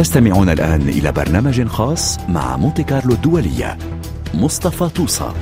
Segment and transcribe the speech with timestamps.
[0.00, 3.78] تستمعون الآن إلى برنامج خاص مع مونتي كارلو الدولية
[4.34, 5.34] مصطفى طوسة.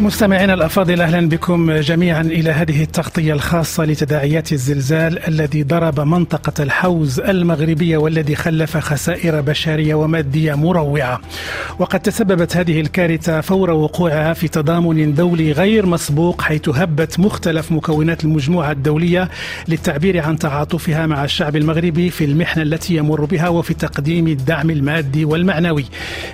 [0.00, 7.20] مستمعينا الأفاضل أهلا بكم جميعا إلى هذه التغطية الخاصة لتداعيات الزلزال الذي ضرب منطقة الحوز
[7.20, 11.20] المغربية والذي خلف خسائر بشرية ومادية مروعة.
[11.78, 18.24] وقد تسببت هذه الكارثة فور وقوعها في تضامن دولي غير مسبوق حيث هبت مختلف مكونات
[18.24, 19.28] المجموعة الدولية
[19.68, 25.24] للتعبير عن تعاطفها مع الشعب المغربي في المحنة التي يمر بها وفي تقديم الدعم المادي
[25.24, 25.84] والمعنوي.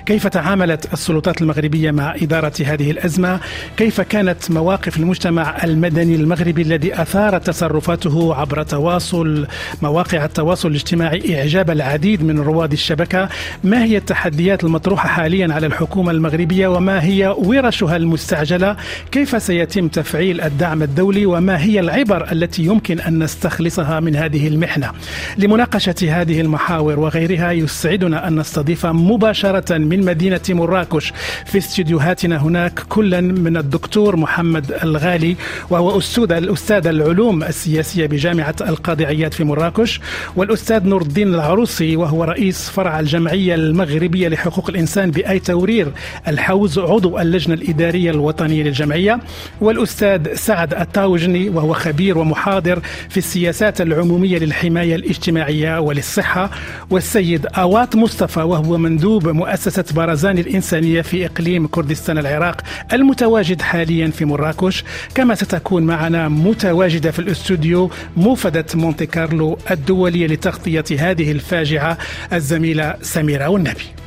[0.05, 3.39] كيف تعاملت السلطات المغربية مع إدارة هذه الأزمة؟
[3.77, 9.47] كيف كانت مواقف المجتمع المدني المغربي الذي أثار تصرفاته عبر تواصل
[9.81, 13.29] مواقع التواصل الاجتماعي إعجاب العديد من رواد الشبكة؟
[13.63, 18.75] ما هي التحديات المطروحة حاليا على الحكومة المغربية؟ وما هي ورشها المستعجلة؟
[19.11, 24.91] كيف سيتم تفعيل الدعم الدولي؟ وما هي العبر التي يمكن أن نستخلصها من هذه المحنة؟
[25.37, 31.13] لمناقشة هذه المحاور وغيرها يسعدنا أن نستضيف مباشرة من مدينة مراكش
[31.45, 35.35] في استديوهاتنا هناك كلا من الدكتور محمد الغالي
[35.69, 39.99] وهو أستاذ الأستاذ العلوم السياسية بجامعة القاضي عياد في مراكش
[40.35, 45.91] والأستاذ نور الدين العروسي وهو رئيس فرع الجمعية المغربية لحقوق الإنسان بأي تورير
[46.27, 49.19] الحوز عضو اللجنة الإدارية الوطنية للجمعية.
[49.61, 56.49] والأستاذ سعد التاوجني وهو خبير ومحاضر في السياسات العمومية للحماية الاجتماعية وللصحة
[56.89, 62.61] والسيد أوات مصطفى وهو مندوب مؤسسة بارزان الإنسانية في إقليم كردستان العراق
[62.93, 64.83] المتواجد متواجد حاليا في مراكش
[65.15, 71.97] كما ستكون معنا متواجدة في الاستوديو موفدة مونتي كارلو الدولية لتغطية هذه الفاجعة
[72.33, 74.02] الزميلة سميرة والنبي.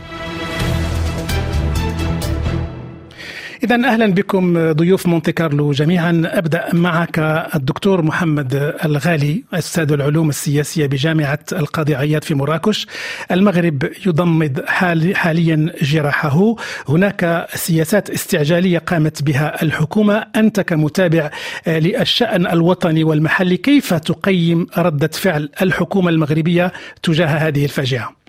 [3.65, 6.23] إذا أهلا بكم ضيوف مونتي كارلو جميعا.
[6.25, 7.19] أبدأ معك
[7.55, 12.87] الدكتور محمد الغالي أستاذ العلوم السياسية بجامعة القاضي عياد في مراكش.
[13.31, 16.57] المغرب يضمد حال حاليا جراحه.
[16.89, 20.27] هناك سياسات استعجالية قامت بها الحكومة.
[20.37, 21.31] أنت كمتابع
[21.67, 26.73] للشأن الوطني والمحلي كيف تقيم ردة فعل الحكومة المغربية
[27.03, 28.26] تجاه هذه الفاجعة؟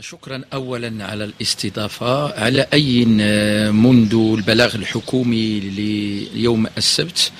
[0.00, 3.04] شكرا اولا على الاستضافة على أي
[3.72, 5.60] منذ البلاغ الحكومي
[6.34, 7.32] ليوم السبت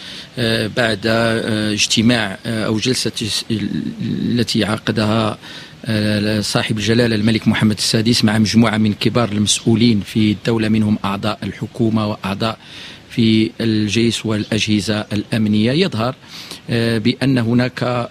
[0.76, 1.06] بعد
[1.72, 3.12] اجتماع أو جلسة
[4.00, 5.38] التي عقدها
[6.40, 12.06] صاحب الجلالة الملك محمد السادس مع مجموعة من كبار المسؤولين في الدولة منهم أعضاء الحكومة
[12.06, 12.58] وأعضاء
[13.10, 15.72] في الجيش والأجهزة الأمنية.
[15.72, 16.14] يظهر
[16.70, 18.08] بأن هناك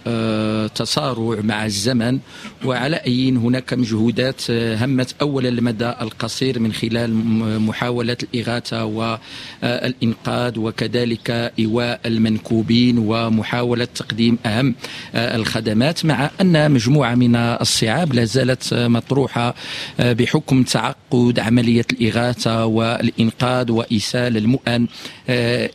[0.76, 2.20] تسارع مع الزمن
[2.66, 7.14] وعلى اي هناك مجهودات همت اولا المدى القصير من خلال
[7.62, 14.76] محاوله الإغاثة والانقاذ وكذلك إيواء المنكوبين ومحاولة تقديم أهم
[15.16, 19.56] الخدمات مع أن مجموعة من الصعاب لا زالت مطروحة
[20.00, 24.88] بحكم تعقد عملية الإغاثة والإنقاذ وايصال المؤن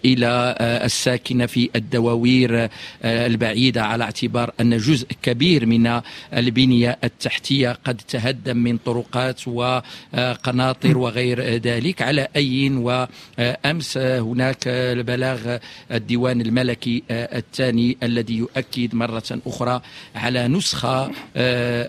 [0.05, 2.69] إلى الساكنة في الدواوير
[3.05, 6.01] البعيدة على اعتبار أن جزء كبير من
[6.35, 12.03] البنية التحتية قد تهدم من طرقات وقناطر وغير ذلك.
[12.03, 15.59] على أي وأمس هناك البلاغ
[15.93, 19.81] الديوان الملكي الثاني الذي يؤكد مرة أخرى
[20.15, 21.11] على نسخة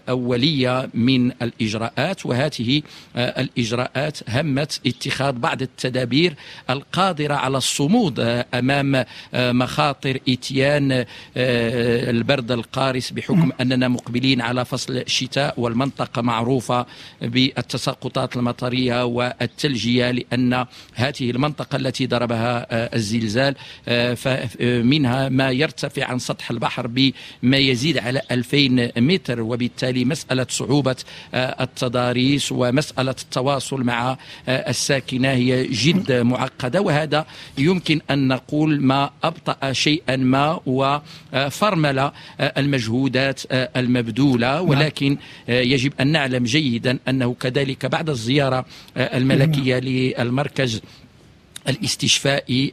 [0.09, 2.81] أولية من الإجراءات وهذه
[3.16, 6.34] الإجراءات همت اتخاذ بعض التدابير
[6.69, 8.19] القادرة على الصمود
[8.53, 10.19] أمام مخاطر
[10.66, 11.06] اتيان
[12.09, 16.86] البرد القارس بحكم أننا مقبلين على فصل الشتاء والمنطقة معروفة
[17.22, 23.56] بالتساقطات المطرية والثلجيه لأن هذه المنطقة التي ضربها الزلزال
[24.16, 30.96] فمنها ما يرتفع عن سطح البحر بما يزيد على 2000 متر وبالتالي مسألة صعوبة
[31.34, 34.18] التضاريس ومسألة التواصل مع
[34.50, 37.26] الساكنة هي جد معقدة وهذا
[37.58, 45.17] يمكن أن نقول ما أبطأ شيئا ما وفرمل المجهودات المبذولة ولكن
[45.47, 48.66] يجب أن نعلم جيدا أنه كذلك بعد الزيارة
[48.97, 50.81] الملكية للمركز
[51.70, 52.72] الاستشفائي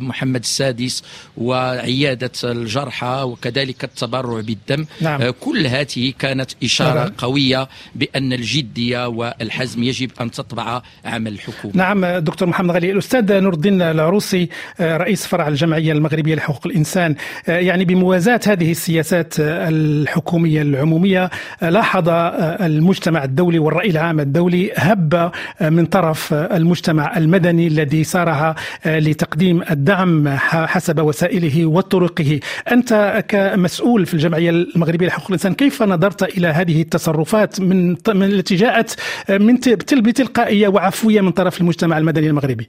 [0.00, 1.02] محمد السادس
[1.36, 5.30] وعيادة الجرحى وكذلك التبرع بالدم نعم.
[5.30, 7.12] كل هذه كانت إشارة نعم.
[7.18, 13.54] قوية بأن الجدية والحزم يجب أن تطبع عمل الحكومة نعم دكتور محمد غالي الأستاذ نور
[13.54, 14.48] الدين العروسي
[14.80, 17.14] رئيس فرع الجمعية المغربية لحقوق الإنسان
[17.48, 21.30] يعني بموازاة هذه السياسات الحكومية العمومية
[21.62, 28.54] لاحظ المجتمع الدولي والرأي العام الدولي هب من طرف المجتمع المدني الذي حصارها
[28.86, 32.40] لتقديم الدعم حسب وسائله وطرقه.
[32.72, 38.96] أنت كمسؤول في الجمعية المغربية لحقوق الإنسان كيف نظرت إلى هذه التصرفات من, التي جاءت
[39.30, 39.60] من
[39.92, 42.68] بتلقائية وعفوية من طرف المجتمع المدني المغربي؟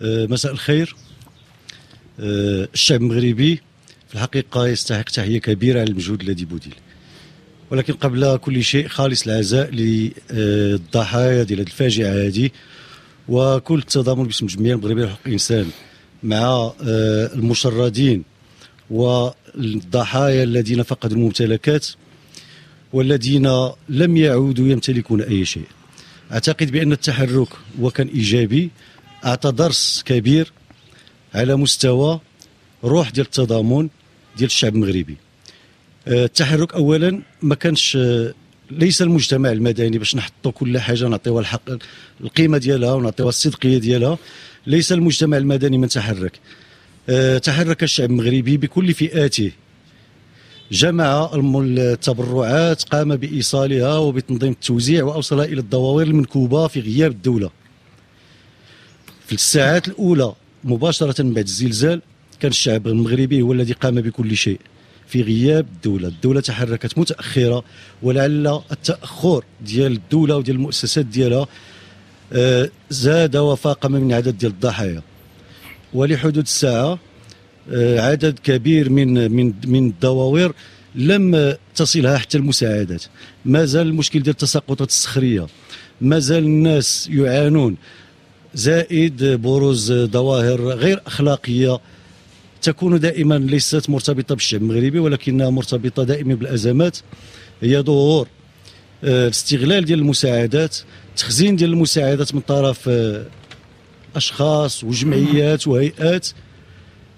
[0.00, 0.96] مساء الخير.
[2.20, 3.60] الشعب المغربي
[4.08, 6.72] في الحقيقة يستحق تحية كبيرة على المجهود الذي بذل.
[7.70, 12.50] ولكن قبل كل شيء خالص العزاء للضحايا ديال الفاجعة هذه
[13.28, 15.70] وكل التضامن باسم الجمعية المغربية لحقوق الإنسان
[16.22, 18.24] مع آه، المشردين
[18.90, 21.86] والضحايا الذين فقدوا الممتلكات
[22.92, 25.66] والذين لم يعودوا يمتلكون أي شيء.
[26.32, 27.48] أعتقد بأن التحرك
[27.80, 28.70] وكان إيجابي
[29.24, 30.52] أعطى درس كبير
[31.34, 32.20] على مستوى
[32.84, 33.88] روح ديال التضامن
[34.36, 35.16] ديال الشعب المغربي.
[36.08, 38.34] آه، التحرك اولا ما كانش آه،
[38.70, 41.70] ليس المجتمع المدني باش نحطوا كل حاجة نعطيوها الحق
[42.20, 44.18] القيمة ديالها ونعطيوها الصدقيه ديالها.
[44.66, 46.32] ليس المجتمع المدني من تحرك.
[47.08, 49.52] آه، تحرك الشعب المغربي بكل فئاته.
[50.72, 57.50] جمع التبرعات قام بإيصالها وبتنظيم التوزيع واوصلها إلى الدواوير المنكوبة في غياب الدولة.
[59.26, 60.34] في الساعات الأولى
[60.64, 62.02] مباشرة بعد الزلزال
[62.40, 64.60] كان الشعب المغربي هو الذي قام بكل شيء.
[65.06, 66.08] في غياب الدولة.
[66.08, 67.64] الدولة تحركت متأخرة
[68.02, 71.46] ولعل التأخر ديال الدولة وديال المؤسسات ديالها
[72.32, 75.02] آه، زاد وفاق من عدد ديال الضحايا.
[75.94, 76.98] ولحدود الساعة
[77.72, 80.52] آه، عدد كبير من من من الدواوير
[80.94, 83.04] لم تصلها حتى المساعدات.
[83.44, 85.46] ما زال المشكل ديال التساقطات الصخريه
[86.00, 87.76] ما زال الناس يعانون.
[88.54, 91.78] زائد بروز ظواهر غير أخلاقية
[92.62, 96.98] تكون دائما ليست مرتبطة بالشعب المغربي ولكنها مرتبطة دائما بالأزمات.
[97.62, 98.28] هي ظهور
[99.04, 100.76] آه، استغلال ديال المساعدات
[101.16, 103.26] تخزين ديال المساعدات من طرف آه،
[104.16, 106.28] أشخاص وجمعيات وهيئات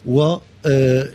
[0.07, 0.37] و
[0.67, 1.09] آه،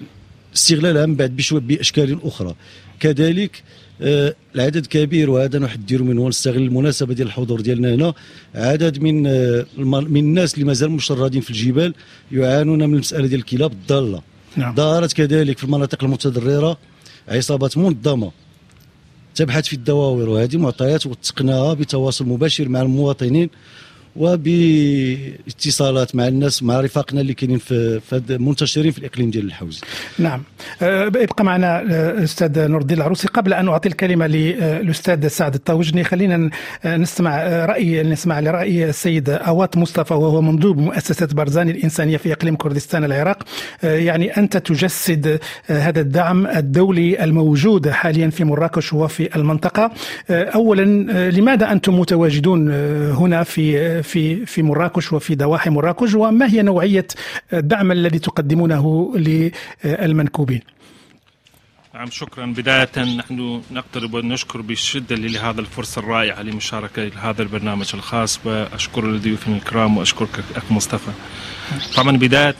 [0.56, 2.56] استغلالها من بعد بأشكال أخرى.
[3.00, 3.64] كذلك
[4.04, 8.14] العدد كبير وهذا نحذر منه ونستغل المناسبة ديال الحضور ديالنا هنا
[8.56, 11.94] عدد من آه، من الناس اللي مازال مشردين في الجبال
[12.32, 14.22] يعانون من المسألة ديال الكلاب الضالة
[14.56, 14.76] نعم.
[14.76, 16.78] ظهرت كذلك في المناطق المتضررة
[17.28, 18.32] عصابات منظمة
[19.36, 23.50] تبحث في الدواوير وهذه معطيات وثقناها بتواصل مباشر مع المواطنين
[24.16, 29.82] وباتصالات مع الناس مع رفاقنا اللي كاينين في, منتشرين في الإقليم ديال الحوزه.
[30.20, 30.44] نعم.
[30.82, 33.28] أه، ابقى معنا أه، أستاذ نور الدين العروسي.
[33.28, 36.50] قبل أن أعطي الكلمة للاستاذ سعد الطاوجني خلينا
[36.86, 43.04] نسمع رأي نسمع لرأي السيد اوات مصطفى وهو مندوب مؤسسة برزاني الإنسانية في إقليم كردستان
[43.04, 43.44] العراق.
[43.84, 49.92] أه، يعني أنت تجسد هذا الدعم الدولي الموجود حاليا في مراكش وفي المنطقة.
[50.30, 50.84] اولا
[51.32, 52.72] لماذا أنتم متواجدون
[53.12, 57.08] هنا في في في مراكش وفي ضواحي مراكش وما هي نوعية
[57.54, 59.14] الدعم الذي تقدمونه
[59.86, 60.62] للمنكوبين؟
[61.94, 62.46] نعم شكرا.
[62.46, 69.98] بداية نحن نقترب ونشكر بشدة لهذا الفرصة الرائعة لمشاركة هذا البرنامج الخاص وأشكر لضيوفنا الكرام
[69.98, 71.12] وأشكرك أخ مصطفى.
[71.96, 72.56] طبعا بداية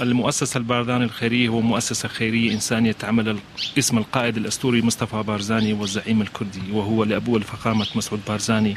[0.00, 3.38] المؤسسة البارداني الخيرية هو مؤسسة خيرية إنسانية تعمل
[3.78, 8.76] اسم القائد الأسطوري مصطفى بارزاني والزعيم الكردي وهو لأبوه الفخامة مسعود بارزاني.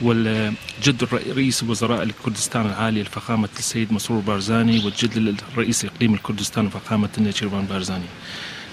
[0.00, 7.64] والجد رئيس وزراء الكردستان العالي الفخامة السيد مسرور بارزاني والجد الرئيس إقليم الكردستان فخامة النيتشيربان
[7.64, 8.04] بارزاني.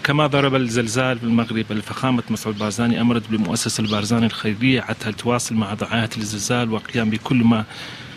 [0.04, 5.74] كما ضرب الزلزال في المغرب الفخامة مسعود بارزاني أمرت بمؤسسة البارزاني الخيرية حتى التواصل مع
[5.74, 7.66] ضحايا الزلزال والقيام بكل ما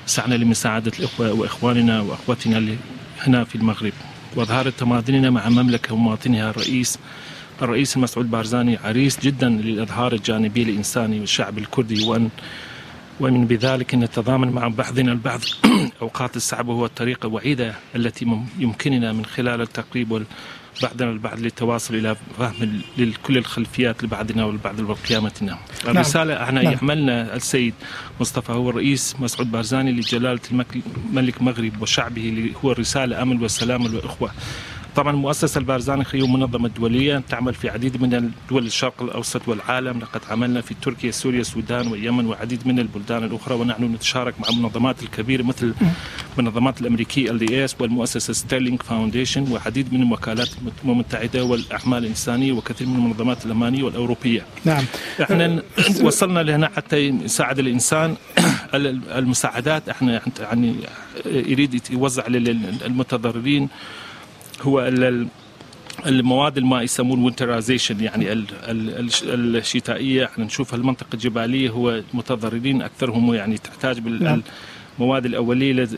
[0.06, 2.76] سعنا لمساعدة الإخوة وإخواننا وأخواتنا
[3.20, 3.92] هنا في المغرب.
[4.36, 6.98] وأظهرت تماضينا مع المملكة ومواطنها الرئيس
[7.62, 12.28] الرئيس مسعود بارزاني عريس جدا للإظهار الجانبي الإنساني والشعب الكردي وأن
[13.20, 15.40] ومن بذلك نتضامن مع بعضنا البعض
[16.02, 18.26] أوقات الصعبة هو الطريقة الوحيدة التي
[18.58, 20.24] يمكننا من خلال التقريب
[20.82, 25.58] بعضنا البعض للتواصل إلى فهم لكل الخلفيات لبعضنا والبعض وقيامتنا.
[25.84, 25.96] نعم.
[25.96, 26.72] الرسالة إحنا نعم.
[26.72, 27.74] يحملنا السيد
[28.20, 30.40] مصطفى هو الرئيس مسعود بارزاني لجلالة
[31.10, 34.30] الملك المغرب وشعبه اللي هو الرساله امن والسلام والاخوه.
[34.98, 39.98] طبعا المؤسسة البارزاني الخيرية منظمة دولية تعمل في عديد من دول الشرق الأوسط والعالم.
[39.98, 45.02] لقد عملنا في تركيا سوريا السودان واليمن وعديد من البلدان الأخرى ونحن نتشارك مع المنظمات
[45.02, 45.74] الكبيرة مثل
[46.38, 50.48] المنظمات الأمريكية إس والمؤسسة Sterling Foundation وعديد من الوكالات
[50.84, 54.46] المتحدة والأعمال الإنسانية وكثير من المنظمات الأمانية والأوروبية.
[54.64, 54.84] نعم.
[55.22, 55.62] إحنا
[56.02, 58.16] وصلنا لهنا حتى يساعد الإنسان.
[59.18, 60.74] المساعدات إحنا يعني
[61.26, 63.68] يريد يوزع للمتضررين.
[64.62, 64.92] هو
[66.06, 68.44] المواد ما يسمون وينترايزيشن يعني
[69.24, 74.42] الشتائية إحنا نشوف المنطقة الجبالية هو متضررين أكثرهم يعني تحتاج بال نعم.
[74.98, 75.88] المواد الأولية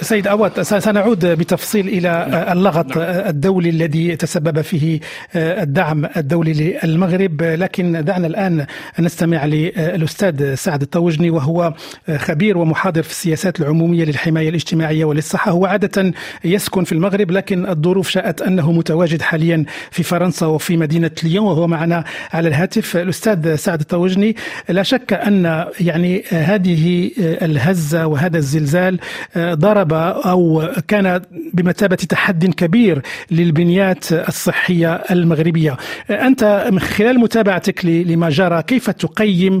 [0.00, 2.58] سيد عواد سنعود بتفصيل إلى نعم.
[2.58, 3.06] اللغط نعم.
[3.08, 5.00] الدولي الذي تسبب فيه
[5.36, 8.66] الدعم الدولي للمغرب لكن دعنا الآن
[8.98, 11.74] نستمع للأستاذ سعد الطوجني وهو
[12.16, 16.12] خبير ومحاضر في السياسات العمومية للحماية الاجتماعية وللصحة هو عادة
[16.44, 21.66] يسكن في المغرب لكن الظروف شاءت أنه متواجد حاليا في فرنسا وفي مدينة ليون وهو
[21.66, 24.36] معنا على الهاتف الأستاذ سعد الطوجني
[24.68, 28.98] لا شك أن يعني هذه الهزة وهذا الزلزال
[29.38, 31.20] ضرب أو كان
[31.52, 35.76] بمثابة تحد كبير للبنيات الصحية المغربية.
[36.10, 39.60] أنت من خلال متابعتك لما جرى كيف تقيم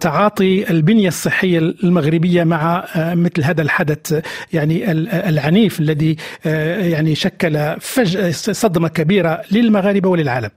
[0.00, 4.20] تعاطي البنية الصحية المغربية مع مثل هذا الحدث
[4.52, 4.90] يعني
[5.28, 8.30] العنيف الذي يعني شكل فج...
[8.30, 10.50] صدمة كبيرة للمغاربة وللعالم.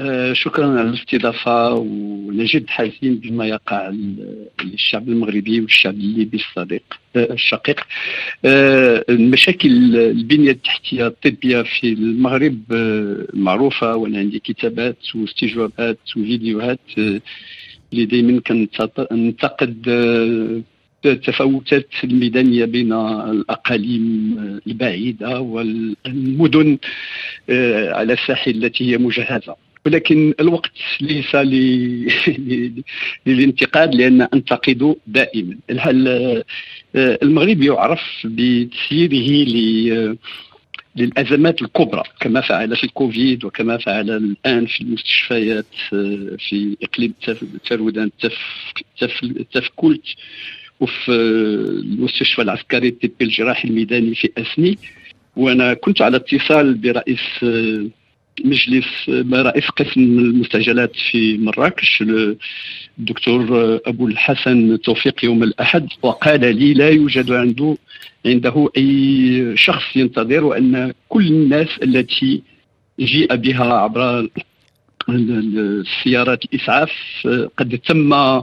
[0.00, 3.92] آه، شكرا على الاستضافة ونجد حزين بما يقع
[4.64, 6.82] للشعب المغربي والشعب الليبي الصديق
[7.16, 7.80] آه، الشقيق.
[8.44, 12.62] آه، المشاكل البنية التحتية الطبية في المغرب
[13.34, 16.80] معروفة وأنا عندي كتابات واستجوابات وفيديوهات
[17.92, 19.88] اللي دائما كنتقد
[21.06, 26.78] التفاوتات الميدانية بين الأقاليم البعيدة والمدن
[27.98, 29.69] على الساحل التي هي مجهزة.
[29.86, 31.34] ولكن الوقت ليس
[33.26, 35.56] للانتقاد لأن أنتقد دائما.
[36.96, 39.56] المغرب يعرف بتسييره
[40.96, 45.66] للأزمات الكبرى كما فعل في الكوفيد وكما فعل الآن في المستشفيات
[46.38, 47.14] في إقليم
[47.66, 48.10] ترودان
[49.52, 50.04] تفكلت
[50.80, 54.78] وفي المستشفى العسكري الطبي الجراحي الميداني في أسني.
[55.36, 57.44] وأنا كنت على اتصال برئيس
[58.44, 58.86] مجلس
[59.32, 62.04] رئيس قسم المستعجلات في مراكش.
[62.98, 63.44] الدكتور
[63.86, 67.76] أبو الحسن توفيق يوم الأحد وقال لي لا يوجد عنده
[68.26, 72.42] عنده أي شخص ينتظر وان كل الناس التي
[73.00, 74.28] جيء بها عبر
[75.08, 76.92] السيارات الاسعاف
[77.56, 78.42] قد تم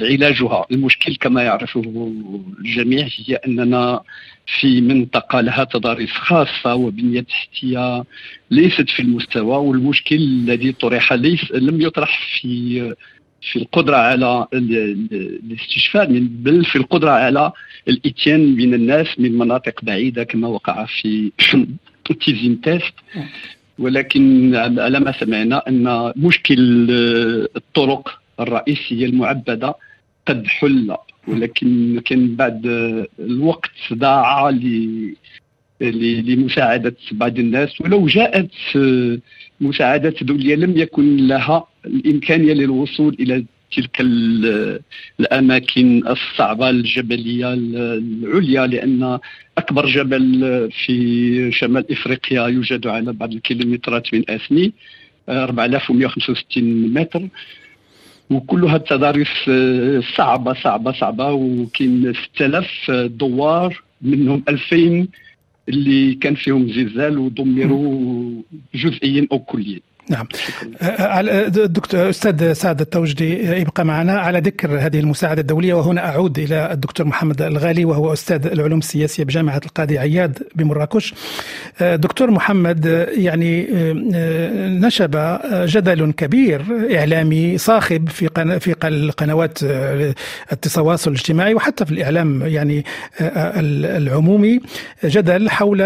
[0.00, 0.66] علاجها.
[0.72, 2.12] المشكل كما يعرفه
[2.60, 4.00] الجميع هي أننا
[4.46, 8.04] في منطقة لها تضاريس خاصة وبنية تحتية
[8.50, 12.94] ليست في المستوى والمشكل الذي طرح ليس لم يطرح في
[13.52, 17.52] في القدرة على الاستشفاء بل في القدرة على
[17.88, 21.32] الإتيان من الناس من مناطق بعيدة كما وقع في
[22.24, 22.94] تيزين تيست.
[23.78, 26.86] ولكن على ما سمعنا أن مشكل
[27.56, 29.74] الطرق الرئيسية المعبدة
[30.26, 30.96] قد حل
[31.28, 32.66] ولكن كان بعد
[33.20, 34.50] الوقت ضاع
[35.80, 37.80] لمساعدة بعض الناس.
[37.80, 38.50] ولو جاءت
[39.60, 43.44] مساعدات دولية لم يكن لها الإمكانية للوصول إلى
[43.76, 44.00] تلك
[45.20, 49.18] الأماكن الصعبة الجبلية العليا لأن
[49.58, 54.72] أكبر جبل في شمال إفريقيا يوجد على بعض الكيلومترات من أسني
[55.28, 57.28] 4165 متر.
[58.30, 61.32] وكلها التضاريس آه، صعبة صعبة صعبة.
[61.32, 65.08] وكاين 6000 دوار منهم 2000
[65.68, 68.42] اللي كان فيهم زلزال ودمروا
[68.74, 69.80] جزئيا أو كليا.
[70.10, 70.26] نعم.
[70.82, 77.06] الدكتور أستاذ سعد التوجدي يبقى معنا على ذكر هذه المساعدة الدولية وهنا أعود إلى الدكتور
[77.06, 81.14] محمد الغالي وهو أستاذ العلوم السياسية بجامعة القاضي عياد بمراكش.
[81.80, 83.66] دكتور محمد يعني
[84.80, 86.62] نشب جدل كبير
[86.98, 88.28] إعلامي صاخب في
[88.60, 89.58] في القنوات
[90.52, 92.84] التواصل الاجتماعي وحتى في الإعلام يعني
[93.20, 94.60] العمومي.
[95.04, 95.78] جدل حول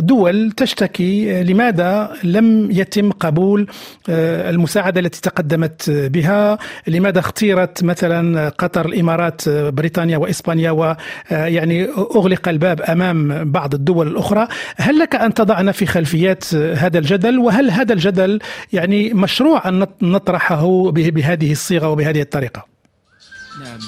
[0.00, 3.66] دول تشتكي لماذا لم يتم قبول نقول
[4.08, 12.08] آه، المساعدة التي تقدمت بها لماذا اختيرت مثلا قطر الإمارات آه، بريطانيا وإسبانيا ويعني آه،
[12.16, 17.70] أغلق الباب أمام بعض الدول الأخرى؟ هل لك أن تضعنا في خلفيات هذا الجدل؟ وهل
[17.70, 18.38] هذا الجدل
[18.72, 22.66] يعني مشروع أن نطرحه بهذه الصيغة وبهذه الطريقة؟
[23.60, 23.78] نعم.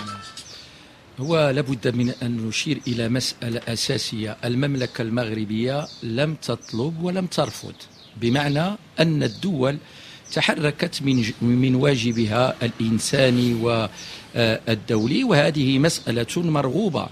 [1.20, 4.36] هو لابد من أن نشير إلى مسألة أساسية.
[4.44, 7.74] المملكة المغربية لم تطلب ولم ترفض.
[8.16, 9.76] بمعنى أن الدول
[10.32, 17.06] تحركت من من واجبها الإنساني والدولي وهذه مسألة مرغوبة.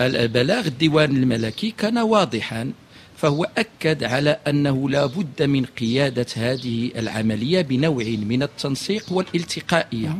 [0.00, 2.72] البلاغ الديوان الملكي كان واضحا
[3.16, 10.16] فهو أكد على أنه لا بد من قيادة هذه العملية بنوع من التنسيق والالتقائية.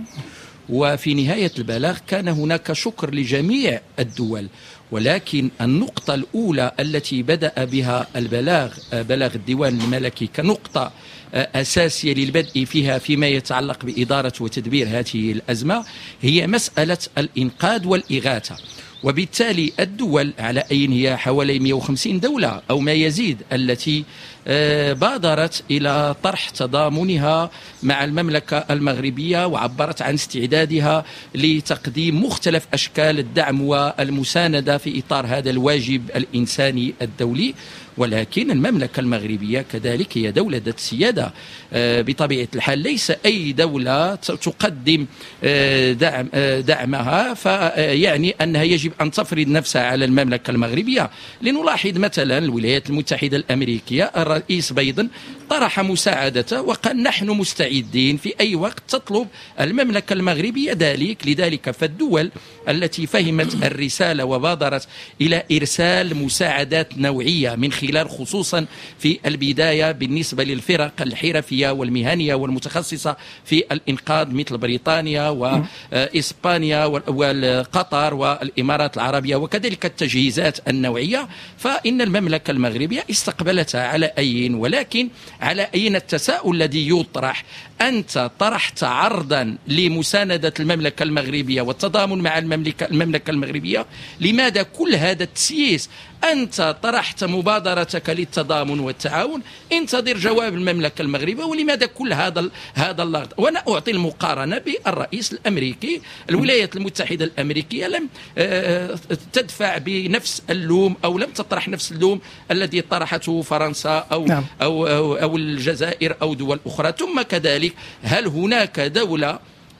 [0.68, 4.46] وفي نهاية البلاغ كان هناك شكر لجميع الدول
[4.90, 10.92] ولكن النقطة الأولى التي بدأ بها البلاغ بلاغ الديوان الملكي كنقطة
[11.34, 15.84] أساسية للبدء فيها فيما يتعلق بإدارة وتدبير هذه الأزمة
[16.22, 18.56] هي مسألة الإنقاذ والإغاثة.
[19.02, 24.04] وبالتالي الدول على أي هي حوالي 150 دولة أو ما يزيد التي
[24.50, 27.50] آه، بادرت إلى طرح تضامنها
[27.82, 36.10] مع المملكة المغربية وعبرت عن استعدادها لتقديم مختلف أشكال الدعم والمساندة في إطار هذا الواجب
[36.16, 37.54] الإنساني الدولي.
[37.98, 41.32] ولكن المملكة المغربية كذلك هي دولة ذات سيادة
[41.72, 45.06] آه، بطبيعة الحال ليس أي دولة تقدم
[45.44, 51.10] آه، دعم آه، دعمها فيعني أنها يجب أن تفرض نفسها على المملكة المغربية.
[51.42, 55.08] لنلاحظ مثلا الولايات المتحدة الأمريكية الرئيس بايدن
[55.50, 59.28] طرح مساعدته وقال نحن مستعدين في أي وقت تطلب
[59.60, 61.26] المملكة المغربية ذلك.
[61.26, 62.30] لذلك فالدول
[62.68, 64.88] التي فهمت الرسالة وبادرت
[65.20, 68.66] إلى إرسال مساعدات نوعية من خلال خصوصا
[68.98, 79.36] في البداية بالنسبة للفرق الحرفية والمهنية والمتخصصة في الإنقاذ مثل بريطانيا وإسبانيا وقطر والإمارات العربية
[79.36, 81.28] وكذلك التجهيزات النوعية.
[81.58, 85.08] فإن المملكة المغربية استقبلتها على أي ولكن
[85.40, 87.44] على أين التساؤل الذي يطرح؟
[87.80, 93.86] أنت طرحت عرضا لمساندة المملكة المغربية والتضامن مع المملكة, المملكة المغربية
[94.20, 95.90] لماذا كل هذا التسييس؟
[96.24, 99.42] أنت طرحت مبادرتك للتضامن والتعاون
[99.72, 106.76] انتظر جواب المملكة المغربية ولماذا كل هذا هذا اللغط؟ وأنا أعطي المقارنة بالرئيس الأمريكي الولايات
[106.76, 108.08] المتحدة الأمريكية لم
[108.38, 108.98] آه،
[109.32, 112.20] تدفع بنفس اللوم أو لم تطرح نفس اللوم
[112.50, 114.44] الذي طرحته فرنسا أو, نعم.
[114.62, 116.92] أو, أو, أو الجزائر أو دول أخرى.
[116.98, 117.67] ثم كذلك
[118.02, 119.38] هل هناك دولة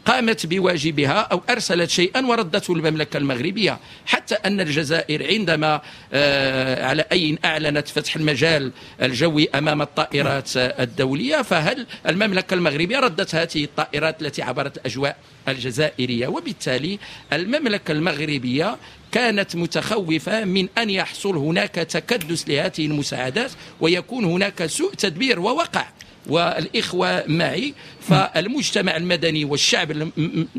[0.08, 5.80] قامت بواجبها أو أرسلت شيئا وردته المملكة المغربية؟ حتى أن الجزائر عندما
[6.12, 13.64] آه، على أي أعلنت فتح المجال الجوي أمام الطائرات الدولية فهل المملكة المغربية ردت هذه
[13.64, 15.16] الطائرات التي عبرت الأجواء
[15.48, 16.98] الجزائرية؟ وبالتالي
[17.32, 18.76] المملكة المغربية
[19.12, 25.86] كانت متخوفة من أن يحصل هناك تكدس لهذه المساعدات ويكون هناك سوء تدبير ووقع.
[26.28, 30.10] والإخوة معي فالمجتمع المدني والشعب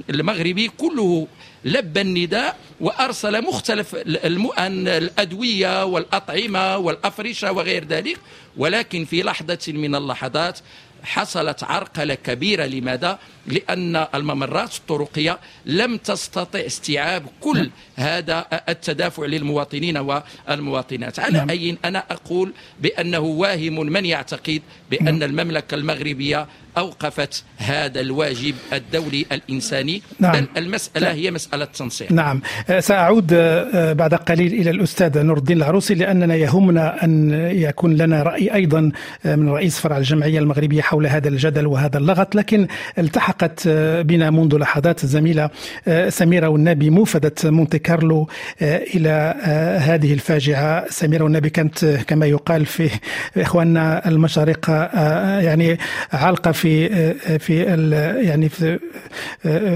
[0.09, 1.27] المغربي كله
[1.65, 3.95] لبى النداء وأرسل مختلف
[4.87, 8.17] الأدوية والأطعمة والأفرشة وغير ذلك
[8.57, 10.59] ولكن في لحظة من اللحظات
[11.03, 13.19] حصلت عرقلة كبيرة لماذا؟
[13.51, 21.49] لأن الممرات الطرقية لم تستطع استيعاب كل هذا التدافع للمواطنين والمواطنات على نعم.
[21.49, 25.29] أي أنا أقول بأنه واهم من يعتقد بأن نعم.
[25.29, 30.31] المملكة المغربية أوقفت هذا الواجب الدولي الإنساني نعم.
[30.31, 31.15] بل المسألة نعم.
[31.15, 36.35] هي مسألة تنصير نعم أه، سأعود أه، بعد قليل إلى الأستاذ نور الدين العروسي لأننا
[36.35, 38.91] يهمنا أن يكون لنا رأي أيضا
[39.25, 42.67] أه، من رئيس فرع الجمعية المغربية حول هذا الجدل وهذا اللغط لكن
[43.43, 43.67] التحقت
[44.07, 45.49] بنا منذ لحظات الزميلة
[46.09, 48.27] سميرة والنبي موفدة مونتي كارلو
[48.61, 49.35] إلى
[49.79, 50.85] هذه الفاجعة.
[50.89, 52.89] سميرة والنبي كانت كما يقال في
[53.37, 54.83] إخواننا المشارقة
[55.39, 55.77] يعني
[56.13, 56.89] علقة في
[57.39, 57.63] في
[58.23, 58.49] يعني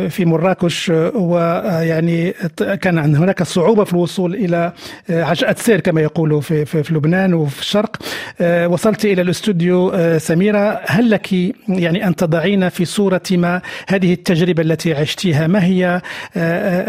[0.10, 2.34] في مراكش ويعني
[2.82, 4.74] كان هناك صعوبة في الوصول إلى
[5.10, 7.98] عجقة سير كما يقولوا في, في, في لبنان وفي الشرق.
[8.42, 11.34] وصلت إلى الاستوديو سميرة هل لك
[11.68, 13.53] يعني أن تضعين في صورة ما
[13.88, 16.02] هذه التجربة التي عشتيها ما هي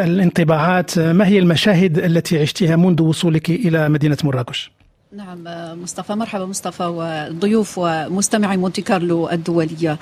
[0.05, 4.71] الانطباعات ما هي المشاهد التي عشتيها منذ وصولك إلى مدينة مراكش؟
[5.17, 5.45] نعم
[5.83, 9.99] مصطفى مرحبا مصطفى والضيوف ومستمعي مونتي كارلو الدولية.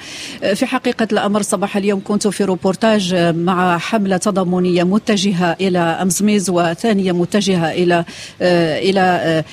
[0.55, 7.12] في حقيقة الأمر صباح اليوم كنت في روبورتاج مع حملة تضامنية متجهة إلى أمزميز وثانية
[7.12, 8.05] متجهة إلى
[8.40, 9.44] إلى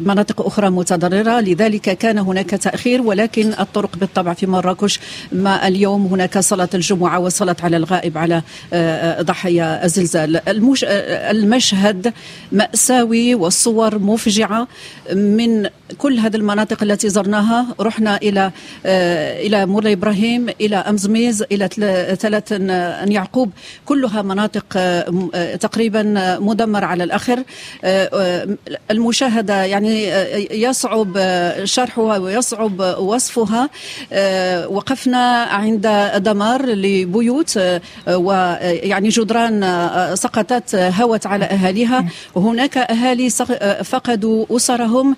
[0.00, 1.40] مناطق أخرى متضررة.
[1.40, 5.00] لذلك كان هناك تأخير ولكن الطرق بالطبع في مراكش.
[5.32, 8.42] ما اليوم؟ هناك صلاة الجمعة وصلاة على الغائب على
[9.20, 10.40] ضحايا الزلزال.
[11.30, 12.12] المشهد
[12.52, 14.55] مأساوي والصور مفجعة
[15.14, 18.50] من كل هذه المناطق التي زرناها رحنا إلى
[18.86, 21.68] آه، إلى مولاي إبراهيم إلى امزميز إلى
[22.20, 22.52] ثلاث
[23.16, 23.50] يعقوب.
[23.84, 26.02] كلها مناطق آه، آه، تقريبا
[26.40, 27.42] مدمره على الآخر.
[28.90, 30.08] المشاهدة يعني
[30.50, 31.10] يصعب
[31.64, 33.70] شرحها ويصعب وصفها.
[34.66, 37.58] وقفنا عند دمار لبيوت
[38.08, 39.56] ويعني جدران
[40.14, 42.04] سقطت هوت على أهاليها.
[42.34, 43.30] وهناك أهالي
[43.84, 45.16] فقدوا أسرهم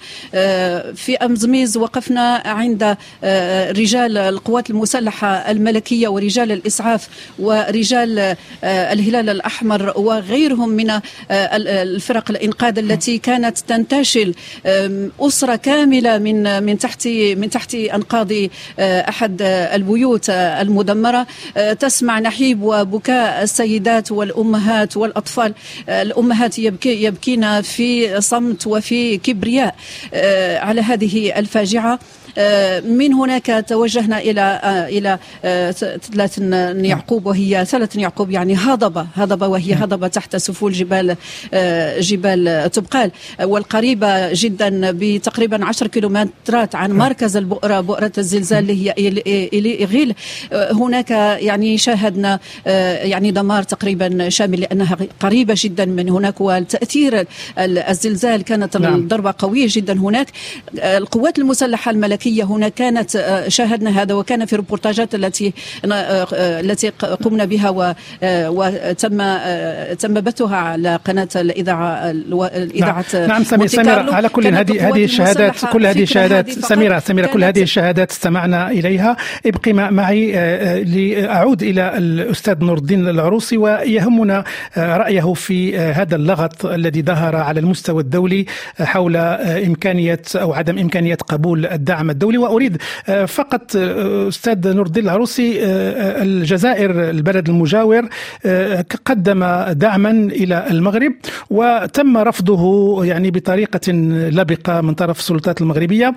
[0.94, 2.96] في أمزميز وقفنا عند
[3.78, 13.58] رجال القوات المسلحة الملكية ورجال الإسعاف ورجال الهلال الأحمر وغيرهم من الفرق الإنقاذ التي كانت
[13.58, 14.34] تنتشل
[15.20, 18.28] أسرة كاملة من من تحت من تحت أنقاض
[18.80, 21.26] أحد البيوت المدمرة.
[21.80, 25.54] تسمع نحيب وبكاء السيدات والأمهات والأطفال.
[25.88, 29.74] الأمهات يبكي يبكين في صمت وفي كبرياء
[30.62, 31.98] على هذه الفاجعة.
[32.84, 35.18] من هناك توجهنا إلى إلى
[36.12, 36.38] ثلاث
[36.84, 39.82] يعقوب وهي ثلاث يعقوب يعني هضبة هضبة وهي نعم.
[39.82, 41.16] هضبة تحت سفول جبال
[42.00, 43.10] جبال تبقال
[43.42, 46.98] والقريبة جدا بتقريبا 10 كيلومترات عن نعم.
[46.98, 48.94] مركز البؤرة بؤرة الزلزال اللي هي
[49.52, 50.14] إلي اغيل
[50.52, 51.10] هناك
[51.40, 52.40] يعني شاهدنا
[53.02, 57.26] يعني دمار تقريبا شامل لأنها قريبة جدا من هناك والتأثير
[57.58, 58.94] الزلزال كانت نعم.
[58.94, 60.28] الضربة قوية جدا هناك
[60.78, 65.52] القوات المسلحة الملكية الذكيه هنا كانت آه، شاهدنا هذا وكان في الروبورتاجات التي
[65.84, 66.88] آه، آه، التي
[67.24, 69.18] قمنا بها وتم
[69.94, 75.64] تم بثها على قناة الإذاعة الإذاعة نعم, نعم سمير سميرة على كل هذه هذه الشهادات
[75.72, 79.16] كل هذه الشهادات سميرة سميرة كل هذه الشهادات استمعنا إليها.
[79.46, 80.32] ابقي معي
[80.84, 84.44] لأعود إلى الأستاذ نور الدين العروسي ويهمنا
[84.76, 88.46] رأيه في هذا اللغط الذي ظهر على المستوى الدولي
[88.80, 92.76] حول إمكانية أو عدم إمكانية قبول الدعم الدولي وأريد
[93.08, 98.08] آه، فقط آه، أستاذ نور الدين العروسي آه، الجزائر البلد المجاور
[99.04, 101.12] قدم دعما إلى المغرب
[101.50, 106.14] وتم رفضه يعني بطريقة لبقة من طرف السلطات المغربية.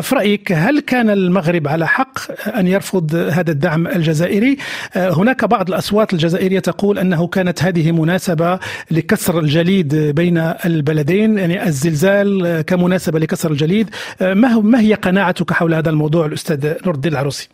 [0.00, 2.18] في رأيك هل كان المغرب على حق
[2.58, 4.56] أن يرفض هذا الدعم الجزائري؟
[4.96, 8.58] هناك بعض الأصوات الجزائرية تقول أنه كانت هذه مناسبة
[8.90, 13.90] لكسر الجليد بين البلدين يعني الزلزال كمناسبة لكسر الجليد.
[14.20, 17.48] ما هي قناعة قناعتك حول هذا الموضوع الأستاذ نور الدين العروسي؟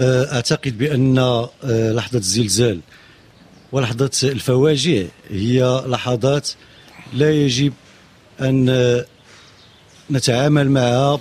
[0.00, 1.50] أه، أعتقد بأن أه،
[1.92, 2.80] لحظة الزلزال
[3.72, 6.48] ولحظة الفواجع هي لحظات
[7.14, 7.72] لا يجب
[8.40, 9.04] أن
[10.10, 11.20] نتعامل معها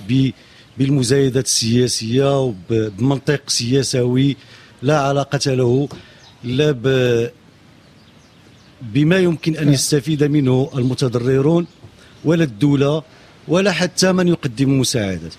[0.78, 4.38] بالمزايدات السياسية وبمنطق سياسوي
[4.82, 5.90] لا علاقة له
[6.44, 6.72] لا
[8.82, 11.68] بما يمكن أن يستفيد منه المتضررون
[12.26, 13.04] ولا الدولة.
[13.48, 15.34] ولا حتى من يقدم مساعدات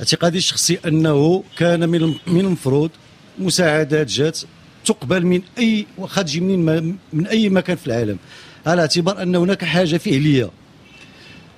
[0.00, 2.90] اعتقادي الشخصي أنه كان من من المفروض
[3.38, 4.38] مساعدات جات
[4.84, 8.18] تقبل من أي واخا منين من أي مكان في العالم.
[8.66, 10.50] على اعتبار أن هناك حاجة فعلية.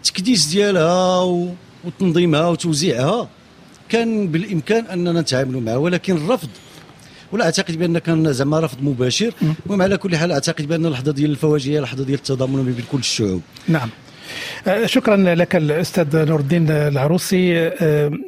[0.05, 1.21] تكديس ديالها
[1.85, 3.29] وتنظيمها وتوزيعها
[3.89, 6.49] كان بالإمكان أننا نتعاملوا معها ولكن الرفض
[7.33, 9.35] ولا أعتقد بأن كان زعما رفض مباشر.
[9.67, 13.43] المهم على كل حال أعتقد بأن اللحظة ديال الفواجع لحظة ديال التضامن بين كل الشعوب.
[13.69, 13.91] نعم.
[14.85, 17.59] شكرا لك الأستاذ نور الدين العروسي.
[17.59, 17.73] آه،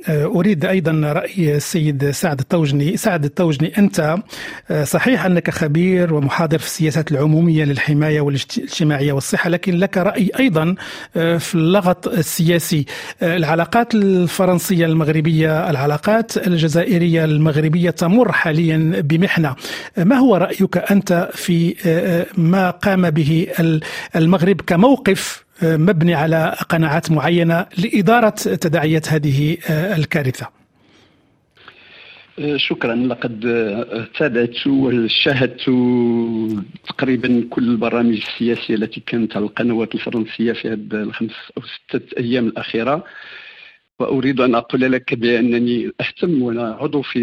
[0.09, 2.97] آه، أريد أيضا رأي السيد سعد التوجني.
[2.97, 4.17] سعد التوجني أنت
[4.83, 10.75] صحيح أنك خبير ومحاضر في السياسات العمومية للحماية والاجتماعية والصحة لكن لك رأي أيضا
[11.15, 12.87] في اللغط السياسي.
[13.23, 19.55] العلاقات الفرنسية المغربية العلاقات الجزائرية المغربية تمر حاليا بمحنة.
[19.97, 21.75] ما هو رأيك أنت في
[22.37, 23.47] ما قام به
[24.17, 30.49] المغرب كموقف مبني على قناعات معينة لإدارة تداعيات هذه آه، الكارثة.
[32.39, 32.95] آه، شكرا.
[32.95, 35.71] لقد آه، تابعت وشاهدت
[36.89, 42.47] تقريبا كل البرامج السياسية التي كانت على القنوات الفرنسية في هذه الخمس أو ستة أيام
[42.47, 43.05] الأخيرة.
[43.99, 47.19] وأريد أن أقول لك بأنني أهتم وأنا عضو في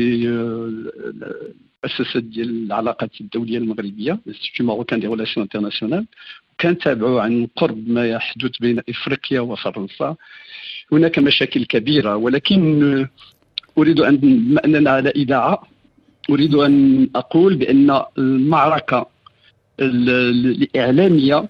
[1.86, 6.06] المؤسسه ديال العلاقات الدولية المغربية Institut Marocain des Relations Internationales
[6.62, 10.16] كنتابعوا عن قرب ما يحدث بين إفريقيا وفرنسا.
[10.92, 13.08] هناك مشاكل كبيرة ولكن
[13.78, 15.64] أريد أن بما اننا على إذاعة.
[16.30, 19.06] أريد أن أقول بأن المعركة
[19.80, 21.48] الإعلامية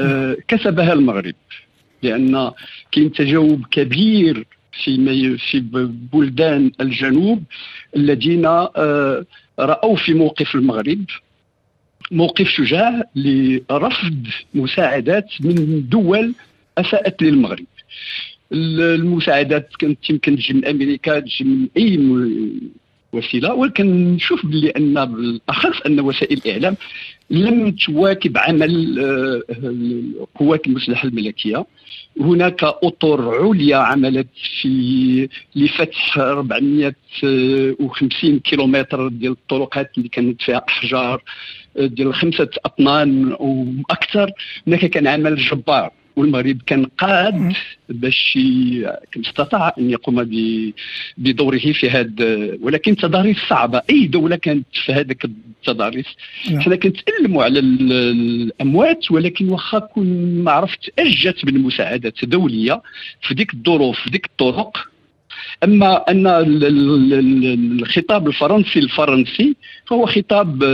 [0.00, 1.34] آه، كسبها المغرب
[2.02, 2.50] لأن
[2.92, 4.46] كاين تجاوب كبير
[4.84, 5.60] في في
[6.12, 7.42] بلدان الجنوب
[7.96, 9.24] الذين آه،
[9.58, 11.04] رأوا في موقف المغرب.
[12.10, 16.34] موقف شجاع لرفض مساعدات من دول
[16.78, 17.64] أساءت للمغرب.
[18.52, 21.98] المساعدات كانت يمكن تجي من أمريكا تجي من أي
[23.12, 26.76] وسيلة ولكن نشوف بلي أن بالاخص أن وسائل الإعلام
[27.30, 31.64] لم تواكب عمل آه، القوات المسلحة الملكية.
[32.20, 34.28] هناك أطر عليا عملت
[34.60, 41.22] في لفتح 450 كيلومتر ديال الطرقات اللي كانت فيها أحجار.
[41.76, 44.30] ديال خمسة أطنان وأكثر
[44.66, 47.52] هناك كان عمل جبار والمغرب كان قاد
[47.88, 48.38] باش
[49.26, 50.24] استطاع أن يقوم
[51.18, 53.82] بدوره في هذا ولكن تضاريس صعبة.
[53.90, 56.06] أي دولة كانت في هذاك التضاريس؟
[56.50, 56.60] نعم.
[56.60, 62.82] حنا كنتألموا على الأموات ولكن واخا كون ما عرفت أجت بالمساعدات الدولية
[63.22, 64.88] في ديك الظروف في ديك الطرق.
[65.64, 66.26] أما أن
[67.82, 69.56] الخطاب الفرنسي الفرنسي
[69.86, 70.64] فهو خطاب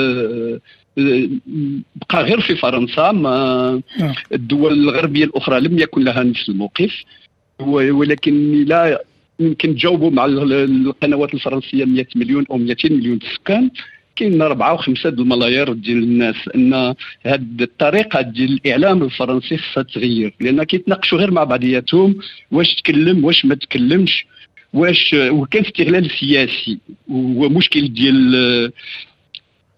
[0.96, 4.14] بقى غير في فرنسا ما نعم.
[4.32, 7.04] الدول الغربية الأخرى لم يكن لها نفس الموقف
[7.60, 9.00] ولكن لا
[9.40, 13.70] يمكن تجاوبوا مع القنوات الفرنسية 100 مليون أو 200 مليون سكان
[14.16, 20.62] كاين أربعة وخمسة الملايير ديال الناس أن هذه الطريقة ديال الإعلام الفرنسي خصها تغير لأن
[20.62, 22.16] كيتناقشوا غير مع بعضياتهم
[22.52, 24.26] واش تكلم واش ما تكلمش
[24.72, 26.78] واش وكان استغلال سياسي
[27.08, 28.72] ومشكل ديال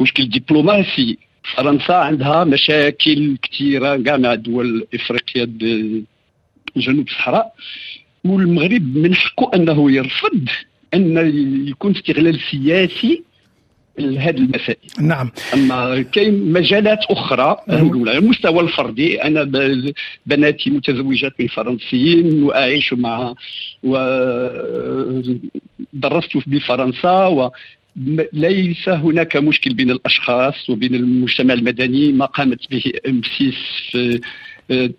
[0.01, 1.19] مشكل دبلوماسي
[1.57, 5.45] فرنسا عندها مشاكل كثيرة كاع مع دول إفريقيا
[6.77, 7.55] جنوب الصحراء
[8.25, 10.49] والمغرب من حقه أنه يرفض
[10.95, 11.33] أن
[11.69, 13.23] يكون استغلال سياسي
[13.99, 14.77] لهذه المسائل.
[15.01, 15.31] نعم.
[15.55, 19.45] أما كاين مجالات أخرى على المستوى الفردي أنا
[20.27, 23.35] بناتي متزوجات من فرنسيين وأعيش مع
[23.83, 24.69] ودرست
[26.47, 27.51] بفرنسا و
[28.33, 32.13] ليس هناك مشكل بين الأشخاص وبين المجتمع المدني.
[32.13, 33.53] ما قامت به M6
[33.93, 34.21] في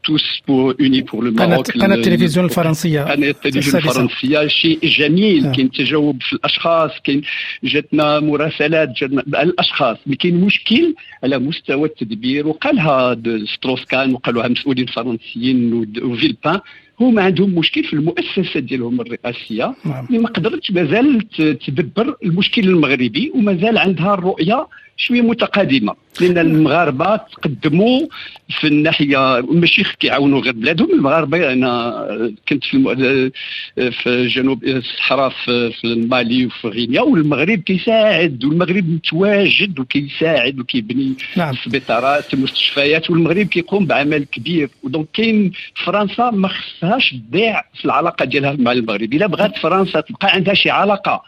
[0.04, 3.01] tous pour unis pour le Maroc قناه التلفزيون الفرنسية.
[3.01, 4.47] قناة التلفزيون الفرنسية.
[4.47, 5.45] شيء جميل.
[5.45, 5.51] آه.
[5.51, 7.21] كاين تجاوب في الأشخاص كاين
[7.63, 9.97] جاتنا مراسلات جاتنا الأشخاص.
[10.05, 12.47] ما كاين مشكل على مستوى التدبير.
[12.47, 13.21] وقالها
[13.55, 16.59] ستروسكان وقالوها مسؤولين فرنسيين وفيلبان.
[16.99, 20.05] هما عندهم مشكل في المؤسسه ديالهم الرئاسية نعم.
[20.05, 21.27] اللي ما قدرتش مازال
[21.65, 24.67] تدبر المشكل المغربي ومازال عندها الرؤيه
[24.99, 28.07] شوية متقادمه لأن المغاربة تقدموا
[28.49, 32.05] في الناحية ماشي كيعاونوا غير بلادهم المغاربة أنا
[32.49, 33.31] كنت في
[33.75, 41.55] في جنوب الصحراء في, في المالي وفي غينيا والمغرب كيساعد والمغرب متواجد وكيساعد وكيبني نعم.
[41.65, 45.51] سبيطارات مستشفيات والمغرب كيقوم بعمل كبير ودونك كاين
[45.85, 46.49] فرنسا ما
[46.89, 49.13] خصهاش تضيع في العلاقة ديالها مع المغرب.
[49.13, 51.23] إلا بغات فرنسا تبقى عندها شي علاقة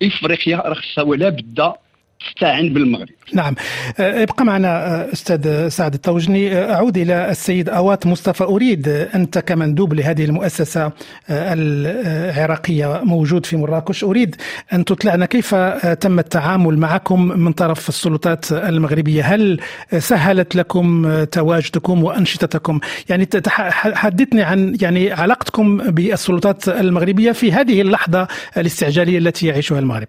[0.00, 1.72] في افريقيا راه خصها ولا بد
[2.26, 3.08] تستعين بالمغرب.
[3.32, 3.54] نعم.
[4.00, 8.44] أه، ابقى معنا أه، أستاذ سعد الطوجني أه، أعود إلى السيد اوات مصطفى.
[8.44, 10.92] أريد أنت كمندوب لهذه المؤسسة
[11.30, 14.04] العراقية موجود في مراكش.
[14.04, 14.36] أريد
[14.72, 15.54] أن تطلعنا كيف
[16.00, 19.60] تم التعامل معكم من طرف السلطات المغربية؟ هل
[19.98, 23.28] سهلت لكم تواجدكم وأنشطتكم؟ يعني
[23.94, 30.08] حدثني عن يعني علاقتكم بالسلطات المغربية في هذه اللحظة الاستعجالية التي يعيشها المغرب.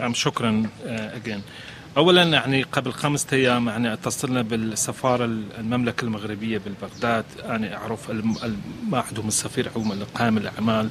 [0.00, 1.42] نعم شكرا اجين آه،
[1.96, 5.24] اولا يعني قبل خمسة أيام يعني اتصلنا بالسفارة
[5.58, 8.10] المملكة المغربية بالبغداد يعني أعرف
[8.88, 10.88] ما عندهم السفير عموما لقائم الأعمال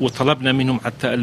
[0.00, 1.14] وطلبنا منهم حتى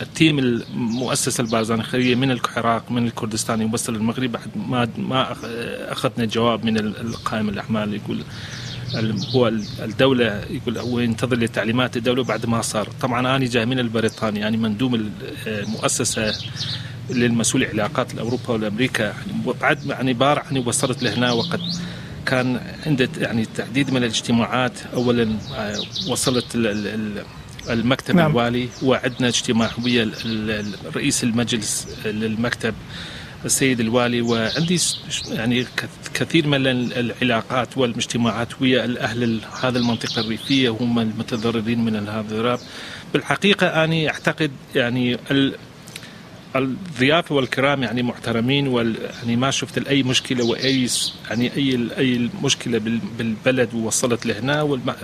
[0.00, 5.36] التيم المؤسسه البارزاني الخيريه من العراق من الكردستان يوصل المغرب بعد ما ما
[5.92, 8.22] أخذنا جواب من القائم الأعمال يقول
[9.34, 9.48] هو
[9.82, 12.88] الدولة يقول هو ينتظر لتعليمات الدولة بعد ما صار.
[13.00, 15.00] طبعا أنا جاي من البريطاني يعني مندوب
[15.46, 16.34] المؤسسة
[17.10, 19.14] للمسؤول العلاقات الأوروبا والأمريكا.
[19.46, 21.60] وبعد يعني بارع يعني وصلت لهنا وقد
[22.26, 24.72] كان عند يعني تعديد من الاجتماعات.
[24.94, 26.46] أولا آه، وصلت
[27.70, 28.30] المكتب نعم.
[28.30, 28.68] الوالي.
[28.82, 30.10] وعندنا اجتماع ويا
[30.94, 32.74] رئيس المجلس للمكتب.
[33.44, 34.80] السيد الوالي وعندي
[35.30, 35.66] يعني
[36.14, 42.58] كثير من العلاقات والاجتماعات ويا الأهل هذه المنطقة الريفية هم المتضررين من هذا الضراب
[43.12, 45.18] بالحقيقة أني أعتقد يعني
[46.56, 50.88] الضيافه والكرام يعني محترمين وال يعني ما شفت اي مشكلة وأي
[51.30, 52.78] يعني أي أي مشكله
[53.18, 54.94] بالبلد ووصلت لهنا والم...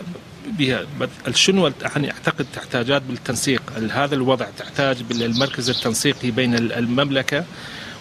[0.58, 0.86] بها
[1.34, 3.62] شنو يعني أعتقد تحتاجات بالتنسيق.
[3.92, 7.44] هذا الوضع تحتاج بالمركز التنسيقي بين المملكة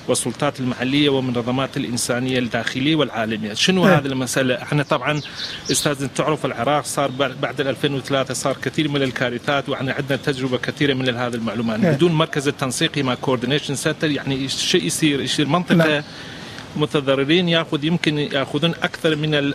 [0.08, 5.22] والسلطات المحلية والمنظمات الإنسانية الداخلية والعالمية، شنو هذه المسألة؟ إحنا طبعا
[5.72, 7.12] أستاذ تعرف العراق صار
[7.42, 12.48] بعد 2003 صار كثير من الكارثات وإحنا عندنا تجربة كثيرة من هذه المعلومات، بدون مركز
[12.48, 16.04] التنسيقي مع coordination center يعني شيء يصير؟ يصير منطقة نعم.
[16.76, 19.54] متضررين ياخذ يمكن ياخذون أكثر من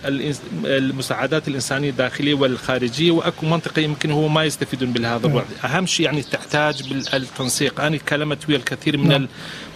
[0.65, 5.45] المساعدات الإنسانية الداخلية والخارجية وأكو منطقة يمكن هو ما يستفيدون بهذا الوضع.
[5.65, 9.29] أهم شيء يعني تحتاج بالتنسيق أنا تكلمت ويا الكثير من نعم.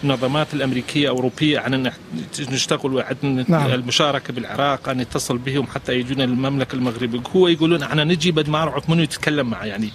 [0.03, 1.91] المنظمات الأمريكية أوروبية عن
[2.39, 3.71] نشتغل وعندنا نعم.
[3.71, 7.19] المشاركة بالعراق أن نتصل بهم حتى يجون المملكة المغربية.
[7.35, 9.89] هو يقولون إحنا نجي بد ما أعرف منو يتكلم معه يعني.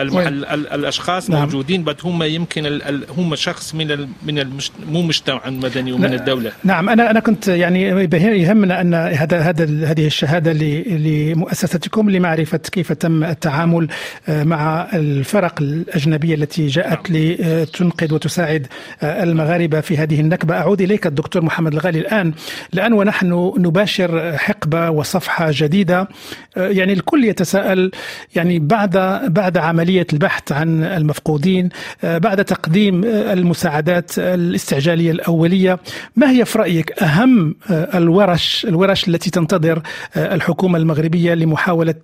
[0.00, 1.42] المحل الأشخاص نعم.
[1.42, 2.80] موجودين بس هم يمكن
[3.18, 7.48] هم شخص من ال من المش مو مجتمع المدني ومن الدولة نعم أنا أنا كنت
[7.48, 13.88] يعني يهمنا أن هذا هذا هذه الشهادة لمؤسستكم لمعرفة كيف تم التعامل
[14.28, 17.20] آه، مع الفرق الأجنبية التي جاءت نعم.
[17.20, 18.66] لتنقذ وتساعد
[19.02, 22.32] آه، المغاربة في هذه النكبة أعود إليك الدكتور محمد الغالي الآن
[22.74, 26.08] الآن ونحن نباشر حقبة وصفحة جديدة
[26.56, 27.90] آه، يعني الكل يتساءل
[28.36, 28.96] يعني بعد
[29.32, 31.68] بعد عملية البحث عن المفقودين
[32.02, 35.78] بعد تقديم المساعدات الاستعجالية الأولية
[36.16, 39.82] ما هي في رأيك أهم الورش الورش التي تنتظر
[40.16, 41.94] الحكومة المغربية لمحاولة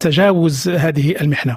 [0.00, 1.56] تجاوز هذه المحنة؟